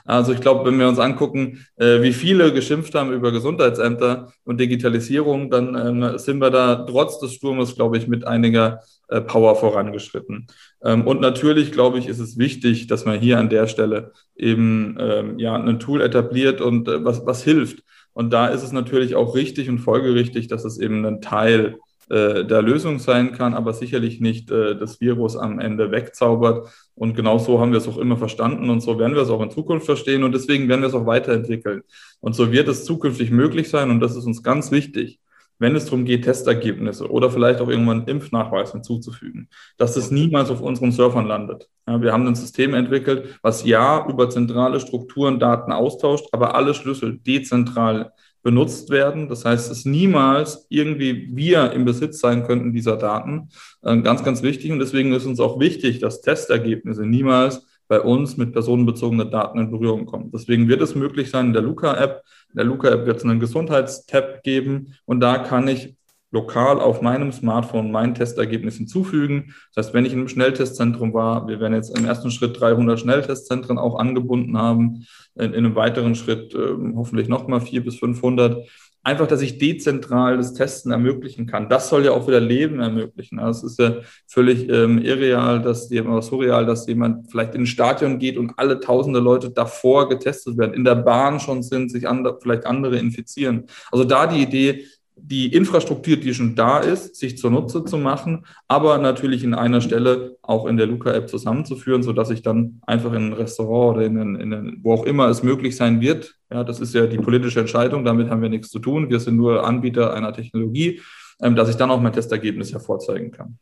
Also 0.04 0.34
ich 0.34 0.42
glaube, 0.42 0.66
wenn 0.66 0.80
wir 0.80 0.88
uns 0.88 0.98
angucken, 0.98 1.64
äh, 1.76 2.02
wie 2.02 2.12
viele 2.12 2.52
geschimpft 2.54 2.96
haben 2.96 3.14
über 3.14 3.32
Gesundheitsämter 3.32 4.34
und 4.46 4.60
Digitalisierung, 4.60 5.52
dann 5.52 5.76
ähm, 5.76 6.18
sind 6.18 6.40
wir 6.40 6.50
da 6.50 6.76
trotz 6.76 7.20
des 7.20 7.36
Sturmes, 7.36 7.76
glaube 7.76 7.98
ich, 7.98 8.08
mit 8.08 8.26
einiger 8.26 8.82
äh, 9.12 9.22
Power 9.22 9.56
vorangeschritten. 9.56 10.48
Ähm, 10.84 11.08
und 11.08 11.22
natürlich, 11.22 11.72
glaube 11.72 12.00
ich, 12.00 12.08
ist 12.08 12.20
es 12.20 12.38
wichtig, 12.38 12.88
dass 12.88 13.06
man 13.06 13.20
hier 13.20 13.40
an 13.40 13.50
der 13.50 13.68
Stelle 13.68 14.12
eben 14.36 14.98
ähm, 15.00 15.40
ja 15.40 15.56
ein 15.56 15.80
Tool 15.80 16.02
etabliert 16.02 16.62
und 16.62 16.88
äh, 16.88 17.04
was, 17.04 17.26
was 17.26 17.44
hilft. 17.44 17.84
Und 18.14 18.34
da 18.34 18.48
ist 18.48 18.64
es 18.64 18.72
natürlich 18.72 19.16
auch 19.16 19.36
richtig 19.36 19.70
und 19.70 19.80
folgerichtig, 19.80 20.48
dass 20.48 20.66
es 20.66 20.80
eben 20.80 21.06
ein 21.06 21.22
Teil 21.22 21.78
äh, 22.12 22.44
der 22.44 22.62
Lösung 22.62 23.00
sein 23.00 23.32
kann, 23.32 23.54
aber 23.54 23.72
sicherlich 23.72 24.20
nicht 24.20 24.52
äh, 24.52 24.76
das 24.76 25.00
Virus 25.00 25.38
am 25.38 25.60
Ende 25.60 25.92
wegzaubert. 25.92 26.68
Und 26.94 27.16
genau 27.16 27.38
so 27.38 27.62
haben 27.62 27.72
wir 27.72 27.78
es 27.78 27.88
auch 27.88 27.98
immer 27.98 28.18
verstanden 28.18 28.70
und 28.70 28.82
so 28.82 29.00
werden 29.00 29.16
wir 29.16 29.22
es 29.22 29.30
auch 29.30 29.42
in 29.42 29.50
Zukunft 29.50 29.86
verstehen 29.86 30.26
und 30.26 30.34
deswegen 30.34 30.68
werden 30.68 30.82
wir 30.82 30.90
es 30.90 30.94
auch 30.94 31.06
weiterentwickeln. 31.06 31.84
Und 32.20 32.36
so 32.36 32.52
wird 32.52 32.68
es 32.68 32.84
zukünftig 32.84 33.32
möglich 33.32 33.70
sein 33.70 33.90
und 33.92 34.02
das 34.02 34.18
ist 34.18 34.26
uns 34.26 34.44
ganz 34.44 34.72
wichtig, 34.72 35.21
wenn 35.62 35.75
es 35.75 35.86
darum 35.86 36.06
geht, 36.06 36.25
Testergebnisse 36.25 37.10
oder 37.12 37.30
vielleicht 37.30 37.62
auch 37.62 37.70
irgendwann 37.70 38.08
Impfnachweis 38.08 38.72
hinzuzufügen, 38.72 39.48
dass 39.77 39.94
das 39.94 40.10
niemals 40.10 40.50
auf 40.50 40.60
unseren 40.60 40.91
Servern 40.91 41.27
landet. 41.27 41.70
Ja, 41.88 42.01
wir 42.01 42.12
haben 42.12 42.25
ein 42.25 42.34
System 42.34 42.74
entwickelt, 42.74 43.38
was 43.44 43.63
ja 43.63 44.08
über 44.10 44.27
zentrale 44.27 44.80
Strukturen 44.80 45.39
Daten 45.39 45.72
austauscht, 45.72 46.25
aber 46.32 46.56
alle 46.56 46.74
Schlüssel 46.74 47.20
dezentral 47.20 48.12
benutzt 48.41 48.89
werden. 48.89 49.30
Das 49.30 49.46
heißt, 49.46 49.72
es 49.72 49.86
niemals 49.86 50.65
irgendwie 50.70 51.30
wir 51.32 51.72
im 51.74 51.86
Besitz 51.86 52.20
sein 52.20 52.44
könnten 52.44 52.74
dieser 52.74 52.98
Daten. 52.98 53.50
Äh, 53.84 54.01
ganz, 54.01 54.24
ganz 54.24 54.41
wichtig. 54.41 54.72
Und 54.72 54.80
deswegen 54.80 55.13
ist 55.13 55.27
uns 55.27 55.39
auch 55.39 55.60
wichtig, 55.60 56.00
dass 56.00 56.22
Testergebnisse 56.22 57.06
niemals 57.06 57.68
bei 57.92 58.00
uns 58.00 58.38
mit 58.38 58.54
personenbezogenen 58.54 59.30
Daten 59.30 59.60
in 59.60 59.70
Berührung 59.70 60.06
kommen. 60.06 60.32
Deswegen 60.34 60.70
wird 60.70 60.82
es 60.82 60.96
möglich 60.96 61.30
sein, 61.30 61.48
in 61.48 61.54
der 61.54 61.62
Luca-App, 61.62 62.24
in 62.52 62.56
der 62.56 62.64
Luca-App 62.64 63.06
wird 63.06 63.18
es 63.18 63.26
einen 63.26 63.42
Gesundheitstab 63.42 64.44
geben 64.44 64.96
und 65.04 65.20
da 65.20 65.40
kann 65.40 65.68
ich 65.68 65.98
lokal 66.32 66.80
auf 66.80 67.02
meinem 67.02 67.34
Smartphone 67.34 67.92
mein 67.92 68.16
Testergebnis 68.16 68.78
hinzufügen. 68.78 69.54
Das 69.76 69.88
heißt, 69.88 69.94
wenn 69.94 70.06
ich 70.06 70.14
in 70.14 70.20
einem 70.20 70.30
Schnelltestzentrum 70.30 71.14
war, 71.14 71.50
wir 71.50 71.60
werden 71.60 71.74
jetzt 71.74 71.98
im 71.98 72.06
ersten 72.06 72.32
Schritt 72.32 72.62
300 72.62 72.98
Schnelltestzentren 72.98 73.78
auch 73.78 74.00
angebunden 74.00 74.58
haben, 74.58 75.06
in, 75.36 75.52
in 75.52 75.66
einem 75.66 75.76
weiteren 75.76 76.16
Schritt 76.16 76.56
äh, 76.56 76.74
hoffentlich 76.96 77.28
nochmal 77.28 77.60
400 77.60 77.84
bis 77.84 78.00
500. 78.00 78.70
Einfach, 79.03 79.25
dass 79.25 79.41
ich 79.41 79.58
dezentral 79.58 80.38
das 80.38 80.53
Testen 80.53 80.91
ermöglichen 80.91 81.48
kann. 81.48 81.70
Das 81.70 81.89
soll 81.89 82.05
ja 82.05 82.12
auch 82.12 82.27
wieder 82.27 82.39
Leben 82.39 82.79
ermöglichen. 82.79 83.39
Also 83.39 83.65
es 83.65 83.74
ist 83.74 83.79
ja 83.79 83.96
völlig 84.27 84.70
ähm, 84.70 85.00
irreal, 85.00 85.62
dass 85.62 85.89
jemand, 85.89 86.24
surreal, 86.24 86.67
dass 86.67 86.86
jemand 86.86 87.31
vielleicht 87.31 87.55
in 87.55 87.63
ein 87.63 87.67
Stadion 87.67 88.20
geht 88.20 88.38
und 88.38 88.53
alle 88.58 88.79
tausende 88.79 89.20
Leute 89.20 89.50
davor 89.50 90.08
getestet 90.08 90.58
werden, 90.58 90.75
in 90.75 90.84
der 90.84 90.96
Bahn 90.96 91.39
schon 91.39 91.63
sind, 91.63 91.89
sich 91.89 92.08
andere, 92.08 92.38
vielleicht 92.39 92.67
andere 92.67 92.98
infizieren. 92.98 93.65
Also 93.91 94.03
da 94.03 94.27
die 94.27 94.43
Idee, 94.43 94.86
die 95.24 95.54
Infrastruktur, 95.54 96.18
die 96.18 96.34
schon 96.34 96.56
da 96.56 96.80
ist, 96.80 97.16
sich 97.16 97.38
zunutze 97.38 97.86
zu 97.86 97.98
machen, 97.98 98.46
aber 98.68 98.98
natürlich 98.98 99.44
in 99.44 99.54
einer 99.54 99.82
Stelle 99.82 100.38
auch 100.42 100.66
in 100.66 100.78
der 100.78 100.88
Luca-App 100.88 101.30
zusammenzuführen, 101.30 102.04
sodass 102.04 102.30
ich 102.32 102.42
dann 102.42 102.82
einfach 102.86 103.13
in 103.13 103.28
ein 103.28 103.34
Restaurant 103.34 103.98
oder 103.98 104.06
in, 104.06 104.18
in, 104.18 104.51
in, 104.51 104.80
wo 104.82 104.94
auch 104.94 105.06
immer 105.06 105.30
es 105.30 105.44
möglich 105.44 105.75
sein 105.75 106.01
wird, 106.01 106.36
ja, 106.51 106.63
das 106.63 106.80
ist 106.80 106.94
ja 106.94 107.08
die 107.08 107.18
politische 107.18 107.60
Entscheidung, 107.60 108.04
damit 108.04 108.30
haben 108.30 108.42
wir 108.42 108.50
nichts 108.50 108.70
zu 108.70 108.80
tun, 108.80 109.10
wir 109.10 109.20
sind 109.20 109.38
nur 109.38 109.66
Anbieter 109.66 110.13
einer 110.13 110.34
Technologie, 110.34 111.01
ähm, 111.42 111.56
dass 111.56 111.70
ich 111.70 111.75
dann 111.75 111.92
auch 111.92 112.01
mein 112.01 112.13
Testergebnis 112.13 112.74
hervorzeigen 112.74 113.32
kann. 113.32 113.58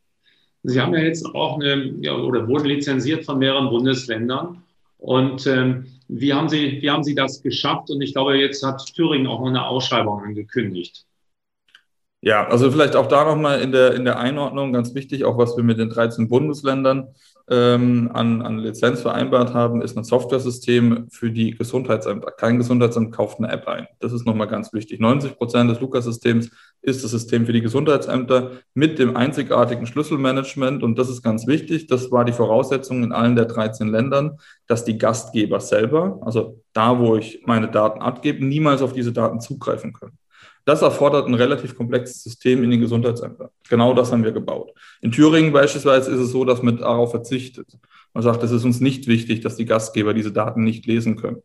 Sie 0.62 0.80
haben 0.80 0.92
ja 0.94 1.00
jetzt 1.00 1.24
auch 1.24 1.58
eine, 1.58 1.94
ja, 2.00 2.14
oder 2.14 2.46
wurden 2.46 2.66
lizenziert 2.66 3.24
von 3.24 3.38
mehreren 3.38 3.70
Bundesländern. 3.70 4.62
Und 4.98 5.46
ähm, 5.46 5.86
wie, 6.08 6.34
haben 6.34 6.50
Sie, 6.50 6.82
wie 6.82 6.90
haben 6.90 7.02
Sie 7.02 7.14
das 7.14 7.42
geschafft? 7.42 7.90
Und 7.90 8.02
ich 8.02 8.12
glaube, 8.12 8.36
jetzt 8.36 8.62
hat 8.62 8.84
Thüringen 8.94 9.26
auch 9.26 9.40
noch 9.40 9.46
eine 9.46 9.66
Ausschreibung 9.66 10.22
angekündigt. 10.22 11.06
Ja, 12.22 12.46
also 12.46 12.70
vielleicht 12.70 12.96
auch 12.96 13.06
da 13.06 13.24
nochmal 13.24 13.62
in 13.62 13.72
der, 13.72 13.94
in 13.94 14.04
der 14.04 14.18
Einordnung 14.18 14.74
ganz 14.74 14.94
wichtig, 14.94 15.24
auch 15.24 15.38
was 15.38 15.56
wir 15.56 15.64
mit 15.64 15.78
den 15.78 15.88
13 15.88 16.28
Bundesländern 16.28 17.14
ähm, 17.48 18.10
an, 18.12 18.42
an 18.42 18.58
Lizenz 18.58 19.00
vereinbart 19.00 19.54
haben, 19.54 19.80
ist 19.80 19.96
ein 19.96 20.04
Software-System 20.04 21.08
für 21.10 21.30
die 21.30 21.52
Gesundheitsämter. 21.52 22.30
Kein 22.30 22.58
Gesundheitsamt 22.58 23.12
kauft 23.12 23.38
eine 23.38 23.50
App 23.50 23.66
ein. 23.66 23.88
Das 24.00 24.12
ist 24.12 24.26
nochmal 24.26 24.48
ganz 24.48 24.74
wichtig. 24.74 25.00
90 25.00 25.38
Prozent 25.38 25.70
des 25.70 25.80
Lukas-Systems 25.80 26.50
ist 26.82 27.02
das 27.02 27.10
System 27.10 27.46
für 27.46 27.54
die 27.54 27.62
Gesundheitsämter 27.62 28.52
mit 28.74 28.98
dem 28.98 29.16
einzigartigen 29.16 29.86
Schlüsselmanagement. 29.86 30.82
Und 30.82 30.98
das 30.98 31.08
ist 31.08 31.22
ganz 31.22 31.46
wichtig. 31.46 31.86
Das 31.86 32.12
war 32.12 32.26
die 32.26 32.34
Voraussetzung 32.34 33.02
in 33.02 33.12
allen 33.12 33.34
der 33.34 33.46
13 33.46 33.88
Ländern, 33.88 34.38
dass 34.66 34.84
die 34.84 34.98
Gastgeber 34.98 35.60
selber, 35.60 36.20
also 36.22 36.60
da, 36.74 36.98
wo 36.98 37.16
ich 37.16 37.42
meine 37.46 37.68
Daten 37.70 38.00
abgebe, 38.00 38.44
niemals 38.44 38.82
auf 38.82 38.92
diese 38.92 39.12
Daten 39.12 39.40
zugreifen 39.40 39.94
können. 39.94 40.19
Das 40.70 40.82
erfordert 40.82 41.26
ein 41.26 41.34
relativ 41.34 41.76
komplexes 41.76 42.22
System 42.22 42.62
in 42.62 42.70
den 42.70 42.80
Gesundheitsämtern. 42.80 43.48
Genau 43.68 43.92
das 43.92 44.12
haben 44.12 44.22
wir 44.22 44.30
gebaut. 44.30 44.70
In 45.00 45.10
Thüringen 45.10 45.52
beispielsweise 45.52 46.12
ist 46.12 46.20
es 46.20 46.30
so, 46.30 46.44
dass 46.44 46.62
man 46.62 46.76
darauf 46.76 47.10
verzichtet. 47.10 47.66
Man 48.14 48.22
sagt, 48.22 48.40
es 48.44 48.52
ist 48.52 48.62
uns 48.62 48.78
nicht 48.78 49.08
wichtig, 49.08 49.40
dass 49.40 49.56
die 49.56 49.64
Gastgeber 49.64 50.14
diese 50.14 50.30
Daten 50.30 50.62
nicht 50.62 50.86
lesen 50.86 51.16
können. 51.16 51.42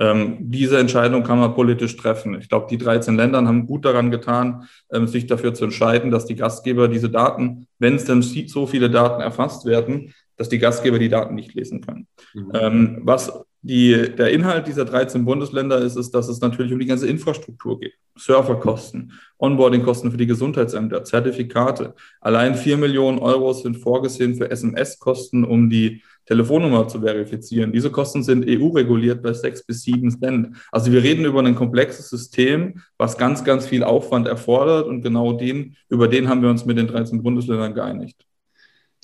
Ähm, 0.00 0.38
diese 0.40 0.76
Entscheidung 0.76 1.22
kann 1.22 1.38
man 1.38 1.54
politisch 1.54 1.96
treffen. 1.96 2.36
Ich 2.40 2.48
glaube, 2.48 2.66
die 2.68 2.76
13 2.76 3.14
Länder 3.14 3.46
haben 3.46 3.68
gut 3.68 3.84
daran 3.84 4.10
getan, 4.10 4.64
ähm, 4.92 5.06
sich 5.06 5.28
dafür 5.28 5.54
zu 5.54 5.66
entscheiden, 5.66 6.10
dass 6.10 6.26
die 6.26 6.34
Gastgeber 6.34 6.88
diese 6.88 7.10
Daten, 7.10 7.68
wenn 7.78 7.94
es 7.94 8.06
denn 8.06 8.22
so 8.22 8.66
viele 8.66 8.90
Daten 8.90 9.22
erfasst 9.22 9.66
werden, 9.66 10.12
dass 10.36 10.48
die 10.48 10.58
Gastgeber 10.58 10.98
die 10.98 11.10
Daten 11.10 11.36
nicht 11.36 11.54
lesen 11.54 11.80
können. 11.80 12.08
Mhm. 12.34 12.50
Ähm, 12.54 12.98
was 13.02 13.32
die, 13.66 14.14
der 14.14 14.30
Inhalt 14.30 14.66
dieser 14.66 14.84
13 14.84 15.24
Bundesländer 15.24 15.78
ist, 15.78 15.96
ist, 15.96 16.10
dass 16.14 16.28
es 16.28 16.42
natürlich 16.42 16.70
um 16.74 16.78
die 16.78 16.84
ganze 16.84 17.06
Infrastruktur 17.08 17.80
geht. 17.80 17.94
Serverkosten, 18.14 19.12
Onboardingkosten 19.38 20.10
für 20.10 20.18
die 20.18 20.26
Gesundheitsämter, 20.26 21.02
Zertifikate. 21.02 21.94
Allein 22.20 22.56
4 22.56 22.76
Millionen 22.76 23.18
Euro 23.18 23.54
sind 23.54 23.78
vorgesehen 23.78 24.34
für 24.34 24.50
SMS-Kosten, 24.50 25.44
um 25.44 25.70
die 25.70 26.02
Telefonnummer 26.26 26.88
zu 26.88 27.00
verifizieren. 27.00 27.72
Diese 27.72 27.90
Kosten 27.90 28.22
sind 28.22 28.44
EU-reguliert 28.46 29.22
bei 29.22 29.32
6 29.32 29.64
bis 29.64 29.80
7 29.82 30.10
Cent. 30.10 30.56
Also 30.70 30.92
wir 30.92 31.02
reden 31.02 31.24
über 31.24 31.40
ein 31.42 31.54
komplexes 31.54 32.10
System, 32.10 32.82
was 32.98 33.16
ganz, 33.16 33.44
ganz 33.44 33.66
viel 33.66 33.82
Aufwand 33.82 34.28
erfordert 34.28 34.86
und 34.86 35.00
genau 35.00 35.32
den, 35.32 35.74
über 35.88 36.06
den 36.06 36.28
haben 36.28 36.42
wir 36.42 36.50
uns 36.50 36.66
mit 36.66 36.76
den 36.76 36.86
13 36.86 37.22
Bundesländern 37.22 37.72
geeinigt. 37.72 38.26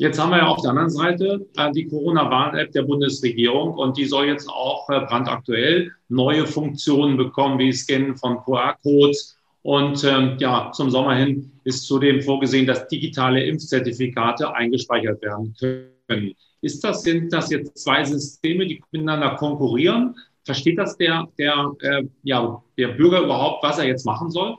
Jetzt 0.00 0.18
haben 0.18 0.30
wir 0.30 0.38
ja 0.38 0.46
auf 0.46 0.62
der 0.62 0.70
anderen 0.70 0.88
Seite 0.88 1.46
äh, 1.58 1.70
die 1.72 1.86
Corona-Warn-App 1.86 2.72
der 2.72 2.84
Bundesregierung 2.84 3.74
und 3.74 3.98
die 3.98 4.06
soll 4.06 4.28
jetzt 4.28 4.48
auch 4.48 4.88
äh, 4.88 5.00
brandaktuell 5.00 5.92
neue 6.08 6.46
Funktionen 6.46 7.18
bekommen, 7.18 7.58
wie 7.58 7.70
Scannen 7.70 8.16
von 8.16 8.38
QR-Codes. 8.38 9.36
Und 9.60 10.02
ähm, 10.04 10.36
ja, 10.38 10.72
zum 10.72 10.88
Sommer 10.88 11.16
hin 11.16 11.52
ist 11.64 11.82
zudem 11.86 12.22
vorgesehen, 12.22 12.66
dass 12.66 12.88
digitale 12.88 13.44
Impfzertifikate 13.44 14.54
eingespeichert 14.54 15.20
werden 15.20 15.54
können. 15.58 16.32
Ist 16.62 16.82
das, 16.82 17.02
sind 17.02 17.30
das 17.30 17.50
jetzt 17.50 17.76
zwei 17.76 18.02
Systeme, 18.02 18.66
die 18.66 18.82
miteinander 18.92 19.36
konkurrieren? 19.36 20.16
Versteht 20.46 20.78
das 20.78 20.96
der, 20.96 21.28
der, 21.36 21.72
äh, 21.80 22.04
ja, 22.22 22.62
der 22.78 22.88
Bürger 22.88 23.20
überhaupt, 23.20 23.62
was 23.62 23.78
er 23.78 23.84
jetzt 23.84 24.06
machen 24.06 24.30
soll? 24.30 24.56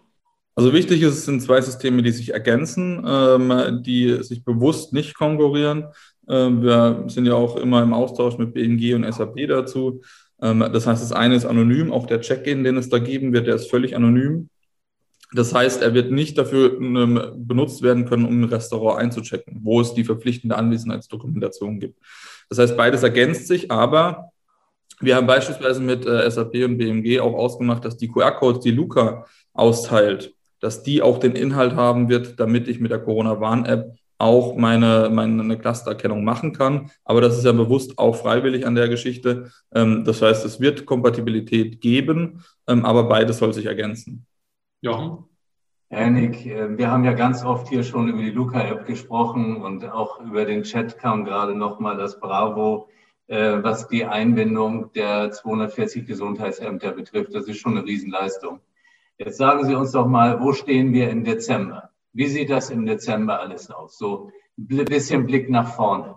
Also 0.56 0.74
wichtig 0.74 1.02
ist, 1.02 1.14
es 1.14 1.26
sind 1.26 1.42
zwei 1.42 1.62
Systeme, 1.62 2.02
die 2.04 2.12
sich 2.12 2.34
ergänzen, 2.34 3.04
ähm, 3.08 3.82
die 3.84 4.22
sich 4.24 4.44
bewusst 4.44 4.92
nicht 4.94 5.16
konkurrieren. 5.16 5.86
Ähm, 6.30 6.62
wir 6.62 7.06
sind 7.08 7.26
ja 7.26 7.36
auch 7.36 7.56
immer 7.56 7.82
im 7.82 7.94
Austausch 7.94 8.38
mit 8.38 8.54
BMG 8.54 8.94
und 8.96 9.12
SAP 9.12 9.48
dazu. 9.48 10.02
Ähm, 10.42 10.60
das 10.74 10.88
heißt, 10.88 11.02
das 11.02 11.14
eine 11.14 11.36
ist 11.36 11.46
anonym, 11.46 11.92
auch 11.92 12.06
der 12.06 12.22
Check-in, 12.22 12.64
den 12.64 12.78
es 12.78 12.90
da 12.90 13.00
geben 13.00 13.32
wird, 13.34 13.48
der 13.48 13.56
ist 13.56 13.70
völlig 13.70 13.96
anonym. 13.96 14.50
Das 15.34 15.54
heißt, 15.54 15.82
er 15.82 15.94
wird 15.94 16.12
nicht 16.12 16.38
dafür 16.38 16.78
ähm, 16.80 17.22
benutzt 17.36 17.82
werden 17.82 18.06
können, 18.06 18.26
um 18.26 18.42
ein 18.42 18.50
Restaurant 18.50 19.00
einzuchecken, 19.00 19.60
wo 19.64 19.80
es 19.80 19.94
die 19.94 20.04
verpflichtende 20.04 20.58
Anwesenheitsdokumentation 20.58 21.80
gibt. 21.80 21.98
Das 22.50 22.60
heißt, 22.60 22.76
beides 22.76 23.04
ergänzt 23.04 23.48
sich, 23.48 23.72
aber 23.72 24.32
wir 25.00 25.16
haben 25.16 25.28
beispielsweise 25.28 25.82
mit 25.82 26.06
äh, 26.06 26.30
SAP 26.30 26.56
und 26.66 26.78
BMG 26.78 27.22
auch 27.22 27.34
ausgemacht, 27.34 27.86
dass 27.86 27.96
die 27.96 28.10
QR-Codes, 28.10 28.62
die 28.62 28.72
Luca 28.72 29.26
austeilt, 29.54 30.34
dass 30.62 30.84
die 30.84 31.02
auch 31.02 31.17
den 31.17 31.36
Inhalt 31.36 31.76
haben 31.76 32.08
wird, 32.08 32.39
damit 32.39 32.69
ich 32.69 32.80
mit 32.80 32.91
der 32.91 33.00
Corona-Warn-App 33.00 33.95
auch 34.21 34.56
meine, 34.56 35.10
meine 35.12 35.58
Clustererkennung 35.58 36.24
machen 36.24 36.54
kann. 36.54 36.91
Aber 37.04 37.21
das 37.21 37.38
ist 37.38 37.43
ja 37.43 37.52
bewusst 37.52 37.97
auch 37.97 38.15
freiwillig 38.15 38.65
an 38.65 38.76
der 38.76 38.88
Geschichte. 38.88 39.52
Ähm, 39.74 40.04
das 40.06 40.21
heißt, 40.21 40.45
es 40.45 40.60
wird 40.60 40.86
Kompatibilität 40.86 41.82
geben, 41.82 42.43
ähm, 42.67 42.86
aber 42.86 43.06
beides 43.06 43.39
soll 43.39 43.54
sich 43.54 43.65
ergänzen. 43.65 44.26
Ja. 44.82 45.17
Nick, 45.89 46.45
äh, 46.45 46.78
wir 46.78 46.89
haben 46.89 47.04
ja 47.04 47.13
ganz 47.13 47.43
oft 47.43 47.67
hier 47.67 47.84
schon 47.84 48.08
über 48.08 48.21
die 48.21 48.30
Luca-App 48.30 48.86
gesprochen 48.86 49.58
und 49.58 49.84
auch 49.91 50.21
über 50.21 50.45
den 50.45 50.63
Chat 50.63 50.97
kam 50.97 51.26
gerade 51.26 51.54
nochmal 51.56 51.97
das 51.97 52.19
Bravo, 52.19 52.88
äh, 53.28 53.58
was 53.62 53.88
die 53.88 54.06
Einbindung 54.06 54.93
der 54.93 55.32
240 55.32 56.06
Gesundheitsämter 56.06 56.91
betrifft. 56.91 57.34
Das 57.34 57.45
ist 57.45 57.58
schon 57.58 57.78
eine 57.78 57.86
Riesenleistung. 57.86 58.60
Jetzt 59.24 59.38
sagen 59.38 59.66
Sie 59.66 59.76
uns 59.76 59.92
doch 59.92 60.08
mal, 60.08 60.42
wo 60.42 60.52
stehen 60.52 60.94
wir 60.94 61.12
im 61.12 61.24
Dezember? 61.24 61.92
Wie 62.12 62.26
sieht 62.26 62.50
das 62.50 62.72
im 62.72 62.88
Dezember 62.88 63.40
alles 63.40 63.70
aus? 63.70 63.96
So 63.96 64.32
ein 64.58 64.86
bisschen 64.86 65.28
Blick 65.28 65.48
nach 65.48 65.76
vorne. 65.76 66.16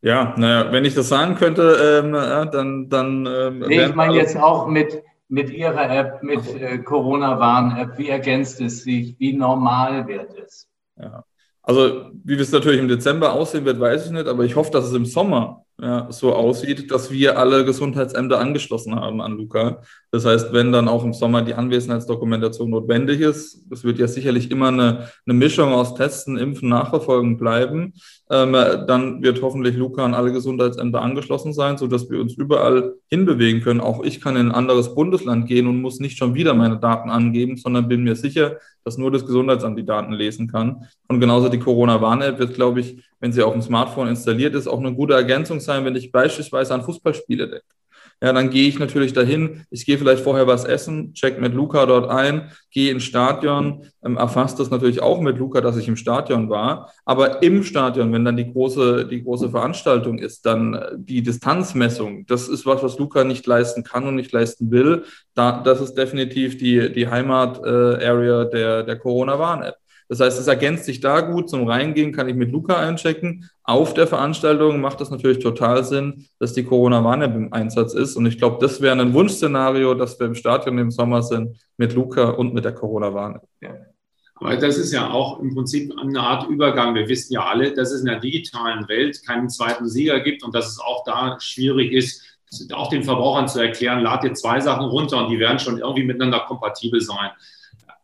Ja, 0.00 0.34
naja, 0.36 0.70
wenn 0.70 0.84
ich 0.84 0.94
das 0.94 1.08
sagen 1.08 1.34
könnte, 1.34 2.02
ähm, 2.04 2.12
dann. 2.12 2.88
dann 2.88 3.26
ähm, 3.26 3.58
nee, 3.58 3.86
ich 3.86 3.94
meine 3.96 4.14
jetzt 4.14 4.36
auch 4.36 4.68
mit, 4.68 5.02
mit 5.28 5.50
Ihrer 5.50 5.90
App, 5.90 6.22
mit 6.22 6.46
äh, 6.54 6.78
Corona-Warn-App. 6.78 7.98
Wie 7.98 8.08
ergänzt 8.08 8.60
es 8.60 8.84
sich? 8.84 9.16
Wie 9.18 9.32
normal 9.32 10.06
wird 10.06 10.32
es? 10.38 10.68
Ja. 10.96 11.24
Also, 11.60 12.10
wie 12.22 12.36
es 12.36 12.52
natürlich 12.52 12.78
im 12.78 12.88
Dezember 12.88 13.32
aussehen 13.32 13.64
wird, 13.64 13.80
weiß 13.80 14.06
ich 14.06 14.12
nicht, 14.12 14.28
aber 14.28 14.44
ich 14.44 14.54
hoffe, 14.54 14.70
dass 14.70 14.84
es 14.84 14.94
im 14.94 15.06
Sommer 15.06 15.63
ja, 15.80 16.06
so 16.10 16.32
aussieht, 16.34 16.90
dass 16.90 17.10
wir 17.10 17.38
alle 17.38 17.64
Gesundheitsämter 17.64 18.38
angeschlossen 18.38 18.94
haben 18.94 19.20
an 19.20 19.32
Luca. 19.32 19.82
Das 20.12 20.24
heißt, 20.24 20.52
wenn 20.52 20.70
dann 20.70 20.88
auch 20.88 21.04
im 21.04 21.12
Sommer 21.12 21.42
die 21.42 21.54
Anwesenheitsdokumentation 21.54 22.70
notwendig 22.70 23.20
ist, 23.20 23.66
es 23.70 23.82
wird 23.82 23.98
ja 23.98 24.06
sicherlich 24.06 24.50
immer 24.50 24.68
eine, 24.68 25.08
eine 25.26 25.34
Mischung 25.34 25.72
aus 25.72 25.94
Testen, 25.94 26.36
Impfen, 26.36 26.68
Nachverfolgen 26.68 27.36
bleiben, 27.38 27.92
dann 28.26 29.22
wird 29.22 29.42
hoffentlich 29.42 29.76
Luca 29.76 30.04
an 30.04 30.14
alle 30.14 30.32
Gesundheitsämter 30.32 31.02
angeschlossen 31.02 31.52
sein, 31.52 31.76
sodass 31.76 32.08
wir 32.08 32.20
uns 32.20 32.34
überall 32.34 32.94
hinbewegen 33.10 33.60
können. 33.60 33.80
Auch 33.80 34.02
ich 34.02 34.20
kann 34.20 34.36
in 34.36 34.48
ein 34.48 34.54
anderes 34.54 34.94
Bundesland 34.94 35.46
gehen 35.46 35.66
und 35.66 35.82
muss 35.82 36.00
nicht 36.00 36.16
schon 36.16 36.34
wieder 36.34 36.54
meine 36.54 36.78
Daten 36.78 37.10
angeben, 37.10 37.58
sondern 37.58 37.86
bin 37.86 38.02
mir 38.02 38.16
sicher, 38.16 38.56
dass 38.82 38.96
nur 38.96 39.10
das 39.10 39.26
Gesundheitsamt 39.26 39.78
die 39.78 39.84
Daten 39.84 40.12
lesen 40.12 40.48
kann. 40.48 40.86
Und 41.08 41.20
genauso 41.20 41.50
die 41.50 41.58
Corona-Warn-App 41.58 42.38
wird, 42.38 42.54
glaube 42.54 42.80
ich, 42.80 43.04
wenn 43.20 43.32
sie 43.32 43.42
auf 43.42 43.52
dem 43.52 43.62
Smartphone 43.62 44.08
installiert 44.08 44.54
ist, 44.54 44.68
auch 44.68 44.80
eine 44.80 44.94
gute 44.94 45.14
Ergänzung 45.14 45.60
sein, 45.60 45.84
wenn 45.84 45.96
ich 45.96 46.10
beispielsweise 46.10 46.74
an 46.74 46.82
Fußballspiele 46.82 47.48
denke. 47.48 47.66
Ja, 48.24 48.32
dann 48.32 48.48
gehe 48.48 48.66
ich 48.66 48.78
natürlich 48.78 49.12
dahin. 49.12 49.66
Ich 49.68 49.84
gehe 49.84 49.98
vielleicht 49.98 50.22
vorher 50.22 50.46
was 50.46 50.64
essen, 50.64 51.12
check 51.12 51.38
mit 51.38 51.52
Luca 51.52 51.84
dort 51.84 52.08
ein, 52.08 52.50
gehe 52.70 52.90
ins 52.90 53.04
Stadion, 53.04 53.84
ähm, 54.02 54.16
erfasst 54.16 54.58
das 54.58 54.70
natürlich 54.70 55.02
auch 55.02 55.20
mit 55.20 55.36
Luca, 55.36 55.60
dass 55.60 55.76
ich 55.76 55.88
im 55.88 55.96
Stadion 55.96 56.48
war. 56.48 56.90
Aber 57.04 57.42
im 57.42 57.62
Stadion, 57.62 58.14
wenn 58.14 58.24
dann 58.24 58.38
die 58.38 58.50
große, 58.50 59.06
die 59.08 59.22
große 59.22 59.50
Veranstaltung 59.50 60.16
ist, 60.16 60.46
dann 60.46 60.72
äh, 60.72 60.92
die 60.96 61.22
Distanzmessung, 61.22 62.24
das 62.24 62.48
ist 62.48 62.64
was, 62.64 62.82
was 62.82 62.98
Luca 62.98 63.24
nicht 63.24 63.46
leisten 63.46 63.84
kann 63.84 64.06
und 64.08 64.14
nicht 64.14 64.32
leisten 64.32 64.70
will. 64.70 65.04
Da, 65.34 65.60
das 65.62 65.82
ist 65.82 65.92
definitiv 65.92 66.56
die, 66.56 66.90
die 66.94 67.06
Heimat-Area 67.06 68.42
äh, 68.44 68.50
der, 68.50 68.82
der 68.84 68.96
Corona-Warn-App. 68.96 69.76
Das 70.08 70.20
heißt, 70.20 70.38
es 70.38 70.46
ergänzt 70.46 70.84
sich 70.84 71.00
da 71.00 71.20
gut. 71.20 71.48
Zum 71.48 71.66
Reingehen 71.66 72.12
kann 72.12 72.28
ich 72.28 72.34
mit 72.34 72.52
Luca 72.52 72.78
einchecken. 72.78 73.48
Auf 73.62 73.94
der 73.94 74.06
Veranstaltung 74.06 74.80
macht 74.80 75.00
das 75.00 75.10
natürlich 75.10 75.38
total 75.38 75.84
Sinn, 75.84 76.26
dass 76.38 76.52
die 76.52 76.64
Corona-Warn-App 76.64 77.34
im 77.34 77.52
Einsatz 77.52 77.94
ist. 77.94 78.16
Und 78.16 78.26
ich 78.26 78.38
glaube, 78.38 78.58
das 78.60 78.80
wäre 78.80 79.00
ein 79.00 79.14
Wunschszenario, 79.14 79.94
dass 79.94 80.18
wir 80.18 80.26
im 80.26 80.34
Stadion 80.34 80.78
im 80.78 80.90
Sommer 80.90 81.22
sind 81.22 81.56
mit 81.76 81.94
Luca 81.94 82.30
und 82.30 82.52
mit 82.52 82.64
der 82.64 82.72
Corona-Warn-App. 82.72 83.48
Ja. 83.62 83.74
Aber 84.36 84.56
das 84.56 84.76
ist 84.76 84.92
ja 84.92 85.10
auch 85.10 85.40
im 85.40 85.54
Prinzip 85.54 85.92
eine 85.98 86.20
Art 86.20 86.48
Übergang. 86.50 86.94
Wir 86.94 87.08
wissen 87.08 87.32
ja 87.32 87.46
alle, 87.46 87.72
dass 87.72 87.92
es 87.92 88.00
in 88.00 88.06
der 88.06 88.20
digitalen 88.20 88.86
Welt 88.88 89.24
keinen 89.24 89.48
zweiten 89.48 89.88
Sieger 89.88 90.20
gibt 90.20 90.42
und 90.42 90.54
dass 90.54 90.68
es 90.68 90.80
auch 90.80 91.04
da 91.04 91.38
schwierig 91.40 91.92
ist, 91.92 92.22
auch 92.72 92.88
den 92.88 93.02
Verbrauchern 93.02 93.48
zu 93.48 93.60
erklären, 93.60 94.00
lad 94.00 94.22
dir 94.22 94.32
zwei 94.34 94.60
Sachen 94.60 94.86
runter 94.86 95.24
und 95.24 95.30
die 95.30 95.38
werden 95.38 95.58
schon 95.58 95.78
irgendwie 95.78 96.04
miteinander 96.04 96.40
kompatibel 96.40 97.00
sein 97.00 97.30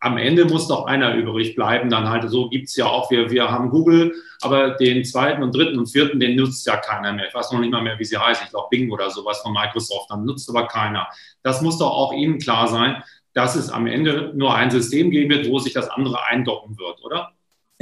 am 0.00 0.16
Ende 0.16 0.46
muss 0.46 0.66
doch 0.66 0.86
einer 0.86 1.14
übrig 1.14 1.54
bleiben. 1.54 1.90
Dann 1.90 2.08
halt 2.08 2.28
so 2.30 2.48
gibt's 2.48 2.74
ja 2.74 2.86
auch, 2.86 3.10
wir, 3.10 3.30
wir 3.30 3.50
haben 3.50 3.68
Google, 3.70 4.14
aber 4.40 4.70
den 4.70 5.04
zweiten 5.04 5.42
und 5.42 5.54
dritten 5.54 5.78
und 5.78 5.86
vierten, 5.86 6.18
den 6.18 6.36
nutzt 6.36 6.66
ja 6.66 6.78
keiner 6.78 7.12
mehr. 7.12 7.28
Ich 7.28 7.34
weiß 7.34 7.52
noch 7.52 7.60
nicht 7.60 7.70
mal 7.70 7.82
mehr, 7.82 7.98
wie 7.98 8.04
sie 8.04 8.18
heißt. 8.18 8.42
Ich 8.42 8.50
glaube 8.50 8.68
Bing 8.70 8.90
oder 8.90 9.10
sowas 9.10 9.40
von 9.40 9.52
Microsoft, 9.52 10.10
dann 10.10 10.24
nutzt 10.24 10.48
aber 10.48 10.66
keiner. 10.66 11.06
Das 11.42 11.60
muss 11.60 11.78
doch 11.78 11.90
auch 11.90 12.12
Ihnen 12.12 12.38
klar 12.38 12.66
sein, 12.66 13.02
dass 13.34 13.54
es 13.54 13.70
am 13.70 13.86
Ende 13.86 14.32
nur 14.34 14.54
ein 14.54 14.70
System 14.70 15.10
geben 15.10 15.30
wird, 15.30 15.48
wo 15.48 15.58
sich 15.58 15.74
das 15.74 15.88
andere 15.88 16.24
eindocken 16.24 16.78
wird, 16.78 17.04
oder? 17.04 17.32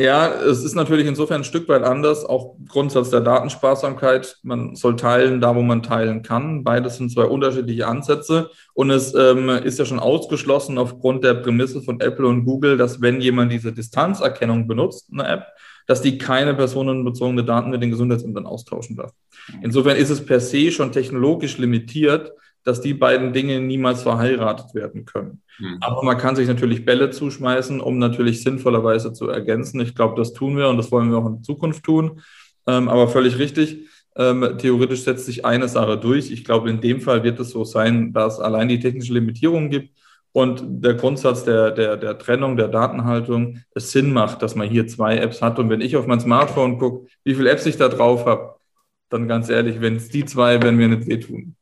Ja, 0.01 0.33
es 0.33 0.63
ist 0.63 0.77
natürlich 0.77 1.09
insofern 1.09 1.41
ein 1.41 1.45
Stück 1.45 1.69
weit 1.69 1.83
anders, 1.83 2.25
auch 2.25 2.55
Grundsatz 2.69 3.11
der 3.11 3.21
Datensparsamkeit. 3.21 4.39
Man 4.45 4.77
soll 4.77 4.95
teilen, 4.95 5.41
da 5.41 5.57
wo 5.57 5.63
man 5.63 5.83
teilen 5.83 6.23
kann. 6.23 6.63
Beides 6.63 6.99
sind 6.99 7.11
zwei 7.11 7.25
unterschiedliche 7.25 7.89
Ansätze. 7.89 8.49
Und 8.75 8.91
es 8.91 9.13
ähm, 9.17 9.49
ist 9.49 9.81
ja 9.81 9.85
schon 9.85 9.99
ausgeschlossen 9.99 10.79
aufgrund 10.79 11.25
der 11.25 11.35
Prämisse 11.35 11.83
von 11.83 11.99
Apple 11.99 12.29
und 12.29 12.45
Google, 12.45 12.77
dass 12.77 13.01
wenn 13.01 13.21
jemand 13.21 13.51
diese 13.51 13.73
Distanzerkennung 13.73 14.69
benutzt, 14.69 15.09
eine 15.13 15.27
App, 15.27 15.47
dass 15.89 16.01
die 16.01 16.17
keine 16.17 16.55
personenbezogene 16.55 17.43
Daten 17.43 17.71
mit 17.71 17.83
den 17.83 17.91
Gesundheitsämtern 17.91 18.47
austauschen 18.47 18.95
darf. 18.95 19.11
Insofern 19.63 19.97
ist 19.97 20.11
es 20.11 20.25
per 20.25 20.39
se 20.39 20.71
schon 20.71 20.93
technologisch 20.93 21.59
limitiert, 21.59 22.31
dass 22.69 22.83
die 22.83 22.93
beiden 22.93 23.33
Dinge 23.33 23.61
niemals 23.61 24.03
verheiratet 24.03 24.75
werden 24.75 25.07
können. 25.07 25.41
Mhm. 25.59 25.79
Aber 25.81 26.03
man 26.03 26.19
kann 26.19 26.37
sich 26.37 26.47
natürlich 26.47 26.85
Bälle 26.85 27.09
zuschmeißen, 27.09 27.81
um 27.81 27.97
natürlich 27.97 28.43
sinnvollerweise 28.43 29.15
zu 29.15 29.27
ergänzen. 29.27 29.81
Ich 29.81 29.95
glaube, 29.95 30.17
das 30.17 30.35
tun 30.35 30.59
wir 30.59 30.69
und 30.69 30.77
das 30.77 30.93
wollen 30.93 31.11
wir 31.11 31.17
auch 31.17 31.27
in 31.27 31.43
Zukunft 31.43 31.83
tun. 31.83 32.21
Ähm, 32.67 32.91
aber 32.91 33.09
völlig 33.09 33.39
richtig. 33.39 33.89
Ähm, 34.17 34.59
theoretisch 34.59 35.01
setzt 35.01 35.25
sich 35.25 35.47
eine 35.47 35.67
Sache 35.67 35.97
durch. 35.97 36.31
Ich 36.31 36.45
glaube, 36.45 36.69
in 36.69 36.83
dem 36.83 37.01
Fall 37.01 37.25
wird 37.25 37.41
es 37.41 37.53
so 37.53 37.65
sein, 37.65 38.13
dass 38.13 38.39
allein 38.39 38.69
die 38.69 38.81
technische 38.81 39.15
Limitierung 39.15 39.71
gibt 39.71 39.97
und 40.33 40.63
der 40.85 40.93
Grundsatz 40.93 41.45
der, 41.45 41.71
der, 41.71 41.97
der 41.97 42.19
Trennung, 42.19 42.59
der 42.59 42.69
Datenhaltung, 42.69 43.61
es 43.75 43.93
Sinn 43.93 44.13
macht, 44.13 44.43
dass 44.43 44.57
man 44.57 44.69
hier 44.69 44.87
zwei 44.89 45.17
Apps 45.17 45.41
hat. 45.41 45.59
Und 45.59 45.71
wenn 45.71 45.81
ich 45.81 45.97
auf 45.97 46.07
mein 46.07 46.21
Smartphone 46.21 46.79
gucke, 46.79 47.09
wie 47.25 47.35
viele 47.35 47.49
Apps 47.49 47.65
ich 47.65 47.79
da 47.79 47.89
drauf 47.89 48.27
habe, 48.27 48.57
dann 49.09 49.27
ganz 49.27 49.49
ehrlich, 49.49 49.81
wenn 49.81 49.97
es 49.97 50.11
die 50.11 50.27
zwei, 50.27 50.63
werden 50.63 50.77
mir 50.77 50.89
nicht 50.89 51.09
wehtun. 51.09 51.55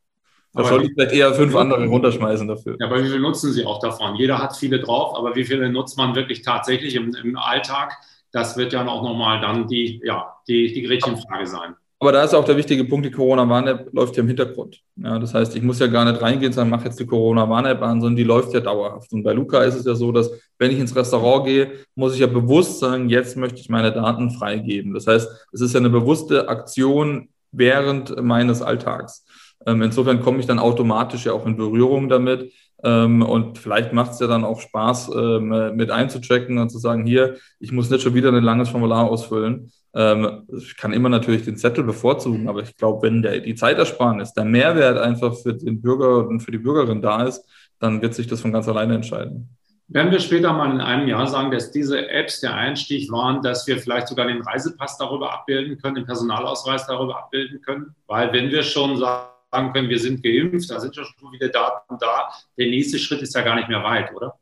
Da 0.57 0.63
soll 0.63 0.83
ich 0.83 0.91
vielleicht 0.93 1.13
eher 1.13 1.33
fünf 1.33 1.55
andere 1.55 1.85
runterschmeißen 1.85 2.47
dafür. 2.47 2.75
Ja, 2.79 2.87
aber 2.87 3.03
wie 3.03 3.07
viel 3.07 3.19
nutzen 3.19 3.51
Sie 3.51 3.65
auch 3.65 3.79
davon? 3.79 4.15
Jeder 4.15 4.39
hat 4.39 4.55
viele 4.55 4.79
drauf, 4.79 5.17
aber 5.17 5.35
wie 5.35 5.45
viele 5.45 5.69
nutzt 5.69 5.97
man 5.97 6.15
wirklich 6.15 6.41
tatsächlich 6.41 6.95
im, 6.95 7.15
im 7.23 7.37
Alltag? 7.37 7.93
Das 8.31 8.57
wird 8.57 8.73
ja 8.73 8.85
auch 8.85 9.03
nochmal 9.03 9.39
dann 9.41 9.67
die, 9.67 10.01
ja, 10.03 10.35
die, 10.47 10.73
die 10.73 10.83
Gretchenfrage 10.83 11.47
sein. 11.47 11.75
Aber 11.99 12.11
da 12.11 12.23
ist 12.23 12.35
auch 12.35 12.45
der 12.45 12.57
wichtige 12.57 12.83
Punkt, 12.83 13.07
die 13.07 13.11
Corona-Warn-App 13.11 13.89
läuft 13.91 14.15
ja 14.17 14.21
im 14.21 14.27
Hintergrund. 14.27 14.81
Ja, 14.97 15.17
das 15.17 15.33
heißt, 15.33 15.55
ich 15.55 15.63
muss 15.63 15.79
ja 15.79 15.87
gar 15.87 16.05
nicht 16.05 16.21
reingehen 16.21 16.49
und 16.49 16.53
sagen, 16.53 16.69
mach 16.69 16.85
jetzt 16.85 16.99
die 16.99 17.07
Corona-Warn-App 17.07 17.81
an, 17.81 18.01
sondern 18.01 18.15
die 18.15 18.23
läuft 18.23 18.53
ja 18.53 18.59
dauerhaft. 18.59 19.11
Und 19.13 19.23
bei 19.23 19.33
Luca 19.33 19.63
ist 19.63 19.73
es 19.73 19.85
ja 19.85 19.95
so, 19.95 20.11
dass 20.11 20.29
wenn 20.59 20.71
ich 20.71 20.77
ins 20.77 20.95
Restaurant 20.95 21.45
gehe, 21.45 21.71
muss 21.95 22.13
ich 22.13 22.19
ja 22.19 22.27
bewusst 22.27 22.79
sagen, 22.79 23.09
jetzt 23.09 23.35
möchte 23.35 23.59
ich 23.59 23.69
meine 23.69 23.91
Daten 23.91 24.29
freigeben. 24.29 24.93
Das 24.93 25.07
heißt, 25.07 25.27
es 25.51 25.61
ist 25.61 25.73
ja 25.73 25.79
eine 25.79 25.89
bewusste 25.89 26.47
Aktion 26.49 27.29
während 27.51 28.21
meines 28.21 28.61
Alltags. 28.61 29.25
Ähm, 29.65 29.81
insofern 29.81 30.21
komme 30.21 30.39
ich 30.39 30.45
dann 30.45 30.59
automatisch 30.59 31.25
ja 31.25 31.33
auch 31.33 31.45
in 31.45 31.57
Berührung 31.57 32.09
damit. 32.09 32.51
Ähm, 32.83 33.21
und 33.23 33.57
vielleicht 33.57 33.91
macht 33.93 34.11
es 34.11 34.19
ja 34.19 34.27
dann 34.27 34.45
auch 34.45 34.61
Spaß, 34.61 35.11
ähm, 35.15 35.75
mit 35.75 35.89
einzuchecken 35.89 36.59
und 36.59 36.69
zu 36.69 36.77
sagen, 36.77 37.05
hier, 37.05 37.37
ich 37.59 37.71
muss 37.71 37.89
nicht 37.89 38.03
schon 38.03 38.13
wieder 38.13 38.31
ein 38.31 38.43
langes 38.43 38.69
Formular 38.69 39.09
ausfüllen. 39.09 39.71
ich 39.93 40.77
kann 40.77 40.93
immer 40.93 41.09
natürlich 41.09 41.43
den 41.43 41.57
Zettel 41.57 41.83
bevorzugen, 41.83 42.47
aber 42.49 42.61
ich 42.61 42.75
glaube, 42.77 43.07
wenn 43.07 43.23
der, 43.23 43.39
die 43.39 43.55
Zeitersparnis, 43.55 44.31
der 44.31 44.45
Mehrwert 44.45 44.99
einfach 44.99 45.33
für 45.33 45.55
den 45.55 45.81
Bürger 45.81 46.27
und 46.27 46.41
für 46.41 46.51
die 46.51 46.59
Bürgerin 46.59 47.01
da 47.01 47.23
ist, 47.23 47.43
dann 47.79 47.99
wird 48.01 48.13
sich 48.13 48.27
das 48.27 48.41
von 48.41 48.51
ganz 48.51 48.67
alleine 48.67 48.93
entscheiden. 48.93 49.49
Werden 49.89 50.11
wir 50.11 50.19
später 50.19 50.51
mal 50.51 50.69
in 50.69 50.81
einem 50.81 51.07
Jahr 51.07 51.27
sagen, 51.27 51.49
dass 51.49 51.71
diese 51.71 52.09
Apps 52.09 52.41
der 52.41 52.53
Einstieg 52.53 53.09
waren, 53.09 53.41
dass 53.41 53.65
wir 53.67 53.77
vielleicht 53.77 54.09
sogar 54.09 54.27
den 54.27 54.41
Reisepass 54.41 54.97
darüber 54.97 55.33
abbilden 55.33 55.77
können, 55.77 55.95
den 55.95 56.05
Personalausweis 56.05 56.85
darüber 56.87 57.17
abbilden 57.17 57.61
können? 57.61 57.95
Weil 58.05 58.33
wenn 58.33 58.51
wir 58.51 58.63
schon 58.63 58.97
sagen, 58.97 59.29
sagen 59.51 59.73
können, 59.73 59.89
wir 59.89 59.99
sind 59.99 60.23
geimpft, 60.23 60.69
da 60.69 60.79
sind 60.79 60.95
ja 60.95 61.03
schon 61.03 61.31
wieder 61.31 61.49
Daten 61.49 61.97
da. 61.99 62.29
Der 62.57 62.67
nächste 62.67 62.99
Schritt 62.99 63.21
ist 63.21 63.35
ja 63.35 63.41
gar 63.41 63.55
nicht 63.55 63.69
mehr 63.69 63.83
weit, 63.83 64.13
oder? 64.13 64.37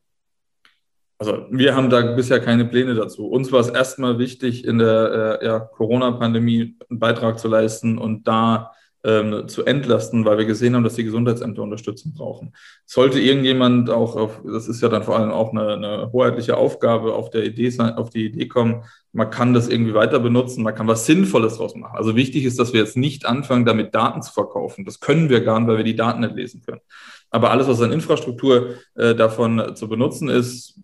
Also 1.18 1.46
wir 1.50 1.76
haben 1.76 1.89
da 1.89 2.02
bisher 2.13 2.41
keine 2.41 2.65
Pläne 2.65 2.94
dazu. 2.94 3.28
Uns 3.28 3.52
war 3.52 3.62
es 3.62 3.70
erstmal 3.70 4.20
wichtig, 4.20 4.65
in 4.65 4.80
der 4.80 5.39
äh, 5.41 5.46
ja, 5.46 5.60
Corona-Pandemie 5.60 6.78
einen 6.89 7.00
Beitrag 7.00 7.39
zu 7.39 7.48
leisten 7.48 7.98
und 7.98 8.28
da 8.28 8.74
ähm, 9.06 9.48
zu 9.48 9.63
entlasten, 9.65 10.26
weil 10.26 10.39
wir 10.39 10.46
gesehen 10.46 10.76
haben, 10.76 10.84
dass 10.84 10.96
die 10.96 11.04
Gesundheitsämter 11.04 11.62
Unterstützung 11.62 12.13
brauchen. 12.13 12.54
Sollte 12.86 13.20
irgendjemand 13.20 13.89
auch 13.89 14.15
auf, 14.15 14.41
das 14.44 14.68
ist 14.68 14.82
ja 14.82 14.89
dann 14.89 15.04
vor 15.04 15.18
allem 15.18 15.32
auch 15.32 15.52
eine, 15.52 15.74
eine 15.74 16.12
hoheitliche 16.12 16.58
Aufgabe, 16.58 17.13
auf, 17.13 17.30
der 17.30 17.46
Idee, 17.46 17.72
auf 17.80 18.10
die 18.10 18.26
Idee 18.26 18.48
kommen, 18.48 18.84
man 19.13 19.30
kann 19.30 19.54
das 19.54 19.70
irgendwie 19.70 19.94
weiter 19.94 20.20
benutzen, 20.20 20.63
man 20.63 20.76
kann 20.76 20.88
was 20.88 21.06
Sinnvolles 21.06 21.58
draus 21.58 21.76
machen. 21.76 21.96
Also 21.96 22.15
wichtig 22.15 22.44
ist, 22.46 22.60
dass 22.60 22.74
wir 22.74 22.82
jetzt 22.82 22.98
nicht 22.98 23.26
anfangen, 23.26 23.65
damit 23.65 23.94
Daten 23.94 24.22
zu 24.22 24.34
verkaufen. 24.34 24.84
Das 24.84 25.00
können 25.00 25.30
wir 25.30 25.41
gar 25.41 25.60
nicht, 25.60 25.70
weil 25.70 25.78
wir 25.78 25.84
die 25.86 25.96
Daten 25.96 26.22
nicht 26.22 26.36
lesen 26.36 26.63
können. 26.65 26.82
Aber 27.30 27.52
alles, 27.52 27.68
was 27.68 27.82
an 27.82 27.91
Infrastruktur 27.91 28.76
äh, 28.96 29.13
davon 29.13 29.76
zu 29.76 29.88
benutzen 29.88 30.30
ist, 30.30 30.80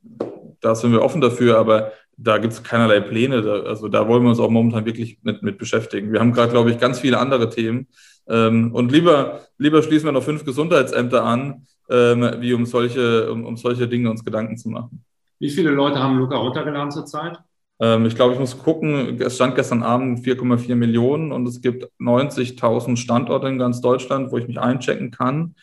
da 0.61 0.75
sind 0.75 0.91
wir 0.91 1.01
offen 1.01 1.21
dafür, 1.21 1.57
aber 1.57 1.91
da 2.23 2.37
gibt 2.37 2.53
es 2.53 2.63
keinerlei 2.63 2.99
Pläne. 2.99 3.41
Da, 3.41 3.61
also 3.61 3.87
da 3.87 4.07
wollen 4.07 4.23
wir 4.23 4.29
uns 4.29 4.39
auch 4.39 4.49
momentan 4.49 4.85
wirklich 4.85 5.19
mit, 5.23 5.41
mit 5.41 5.57
beschäftigen. 5.57 6.11
Wir 6.11 6.19
haben 6.19 6.33
gerade, 6.33 6.51
glaube 6.51 6.71
ich, 6.71 6.79
ganz 6.79 6.99
viele 6.99 7.17
andere 7.19 7.49
Themen. 7.49 7.87
Ähm, 8.27 8.73
und 8.73 8.91
lieber, 8.91 9.41
lieber 9.57 9.81
schließen 9.81 10.07
wir 10.07 10.11
noch 10.11 10.23
fünf 10.23 10.45
Gesundheitsämter 10.45 11.23
an, 11.23 11.65
ähm, 11.89 12.35
wie 12.39 12.53
um 12.53 12.65
solche, 12.65 13.31
um, 13.31 13.45
um 13.45 13.57
solche 13.57 13.87
Dinge 13.87 14.09
uns 14.09 14.23
Gedanken 14.23 14.57
zu 14.57 14.69
machen. 14.69 15.03
Wie 15.39 15.49
viele 15.49 15.71
Leute 15.71 16.01
haben 16.01 16.17
Luca 16.17 16.37
runtergeladen 16.37 16.91
zurzeit? 16.91 17.39
Ähm, 17.79 18.05
ich 18.05 18.15
glaube, 18.15 18.33
ich 18.33 18.39
muss 18.39 18.57
gucken, 18.59 19.19
es 19.19 19.35
stand 19.35 19.55
gestern 19.55 19.81
Abend 19.81 20.19
4,4 20.19 20.75
Millionen 20.75 21.31
und 21.31 21.47
es 21.47 21.61
gibt 21.61 21.89
90.000 21.99 22.95
Standorte 22.95 23.47
in 23.47 23.57
ganz 23.57 23.81
Deutschland, 23.81 24.31
wo 24.31 24.37
ich 24.37 24.47
mich 24.47 24.59
einchecken 24.59 25.09
kann. 25.09 25.55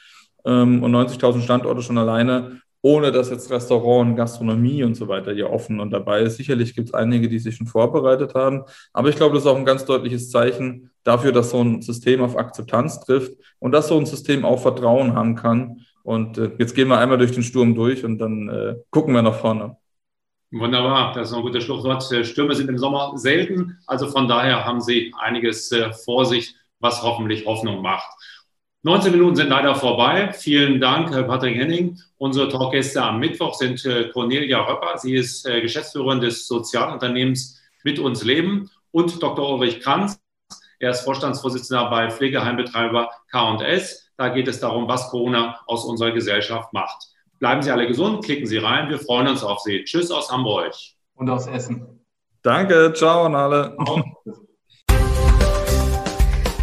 Ähm, 0.44 0.82
und 0.82 0.92
90.000 0.92 1.42
Standorte 1.42 1.82
schon 1.82 1.98
alleine, 1.98 2.60
ohne 2.82 3.10
dass 3.10 3.30
jetzt 3.30 3.50
Restaurant 3.50 4.16
Gastronomie 4.16 4.84
und 4.84 4.94
so 4.94 5.08
weiter 5.08 5.32
hier 5.32 5.50
offen 5.50 5.80
und 5.80 5.90
dabei 5.90 6.22
ist. 6.22 6.36
Sicherlich 6.36 6.74
gibt 6.74 6.88
es 6.88 6.94
einige, 6.94 7.28
die 7.28 7.38
sich 7.38 7.56
schon 7.56 7.66
vorbereitet 7.66 8.34
haben. 8.34 8.62
Aber 8.92 9.08
ich 9.08 9.16
glaube, 9.16 9.34
das 9.34 9.44
ist 9.44 9.50
auch 9.50 9.56
ein 9.56 9.64
ganz 9.64 9.84
deutliches 9.84 10.30
Zeichen 10.30 10.90
dafür, 11.02 11.32
dass 11.32 11.50
so 11.50 11.62
ein 11.62 11.82
System 11.82 12.22
auf 12.22 12.36
Akzeptanz 12.36 13.00
trifft 13.00 13.32
und 13.58 13.72
dass 13.72 13.88
so 13.88 13.98
ein 13.98 14.06
System 14.06 14.44
auch 14.44 14.60
Vertrauen 14.60 15.14
haben 15.14 15.34
kann. 15.34 15.80
Und 16.02 16.38
äh, 16.38 16.52
jetzt 16.58 16.74
gehen 16.74 16.88
wir 16.88 16.98
einmal 16.98 17.18
durch 17.18 17.32
den 17.32 17.42
Sturm 17.42 17.74
durch 17.74 18.04
und 18.04 18.18
dann 18.18 18.48
äh, 18.48 18.76
gucken 18.90 19.14
wir 19.14 19.22
nach 19.22 19.34
vorne. 19.34 19.76
Wunderbar, 20.50 21.12
das 21.12 21.30
ist 21.30 21.36
ein 21.36 21.42
gutes 21.42 21.64
Schlusswort. 21.64 22.02
Stürme 22.24 22.54
sind 22.54 22.70
im 22.70 22.78
Sommer 22.78 23.12
selten, 23.16 23.76
also 23.86 24.06
von 24.06 24.28
daher 24.28 24.64
haben 24.64 24.80
Sie 24.80 25.12
einiges 25.18 25.70
äh, 25.72 25.92
vor 25.92 26.24
sich 26.24 26.54
was 26.80 27.02
hoffentlich 27.02 27.46
Hoffnung 27.46 27.82
macht. 27.82 28.08
19 28.82 29.10
Minuten 29.12 29.34
sind 29.34 29.48
leider 29.48 29.74
vorbei. 29.74 30.32
Vielen 30.32 30.80
Dank, 30.80 31.10
Patrick 31.26 31.56
Henning. 31.56 31.98
Unsere 32.16 32.48
Talkgäste 32.48 33.02
am 33.02 33.18
Mittwoch 33.18 33.54
sind 33.54 33.84
äh, 33.84 34.08
Cornelia 34.10 34.60
Röpper. 34.60 34.96
Sie 34.98 35.16
ist 35.16 35.46
äh, 35.46 35.60
Geschäftsführerin 35.60 36.20
des 36.20 36.46
Sozialunternehmens 36.46 37.60
Mit 37.82 37.98
uns 37.98 38.22
Leben 38.22 38.70
und 38.92 39.20
Dr. 39.20 39.52
Ulrich 39.52 39.80
Kranz. 39.80 40.20
Er 40.78 40.90
ist 40.90 41.00
Vorstandsvorsitzender 41.00 41.90
bei 41.90 42.08
Pflegeheimbetreiber 42.08 43.10
K&S. 43.32 44.12
Da 44.16 44.28
geht 44.28 44.46
es 44.46 44.60
darum, 44.60 44.86
was 44.86 45.10
Corona 45.10 45.58
aus 45.66 45.84
unserer 45.84 46.12
Gesellschaft 46.12 46.72
macht. 46.72 47.08
Bleiben 47.40 47.62
Sie 47.62 47.72
alle 47.72 47.86
gesund, 47.86 48.24
klicken 48.24 48.46
Sie 48.46 48.58
rein. 48.58 48.88
Wir 48.88 48.98
freuen 48.98 49.26
uns 49.26 49.42
auf 49.42 49.58
Sie. 49.60 49.82
Tschüss 49.84 50.12
aus 50.12 50.30
Hamburg. 50.30 50.72
Und 51.14 51.28
aus 51.30 51.48
Essen. 51.48 52.00
Danke, 52.42 52.92
ciao 52.94 53.24
an 53.24 53.34
alle. 53.34 53.76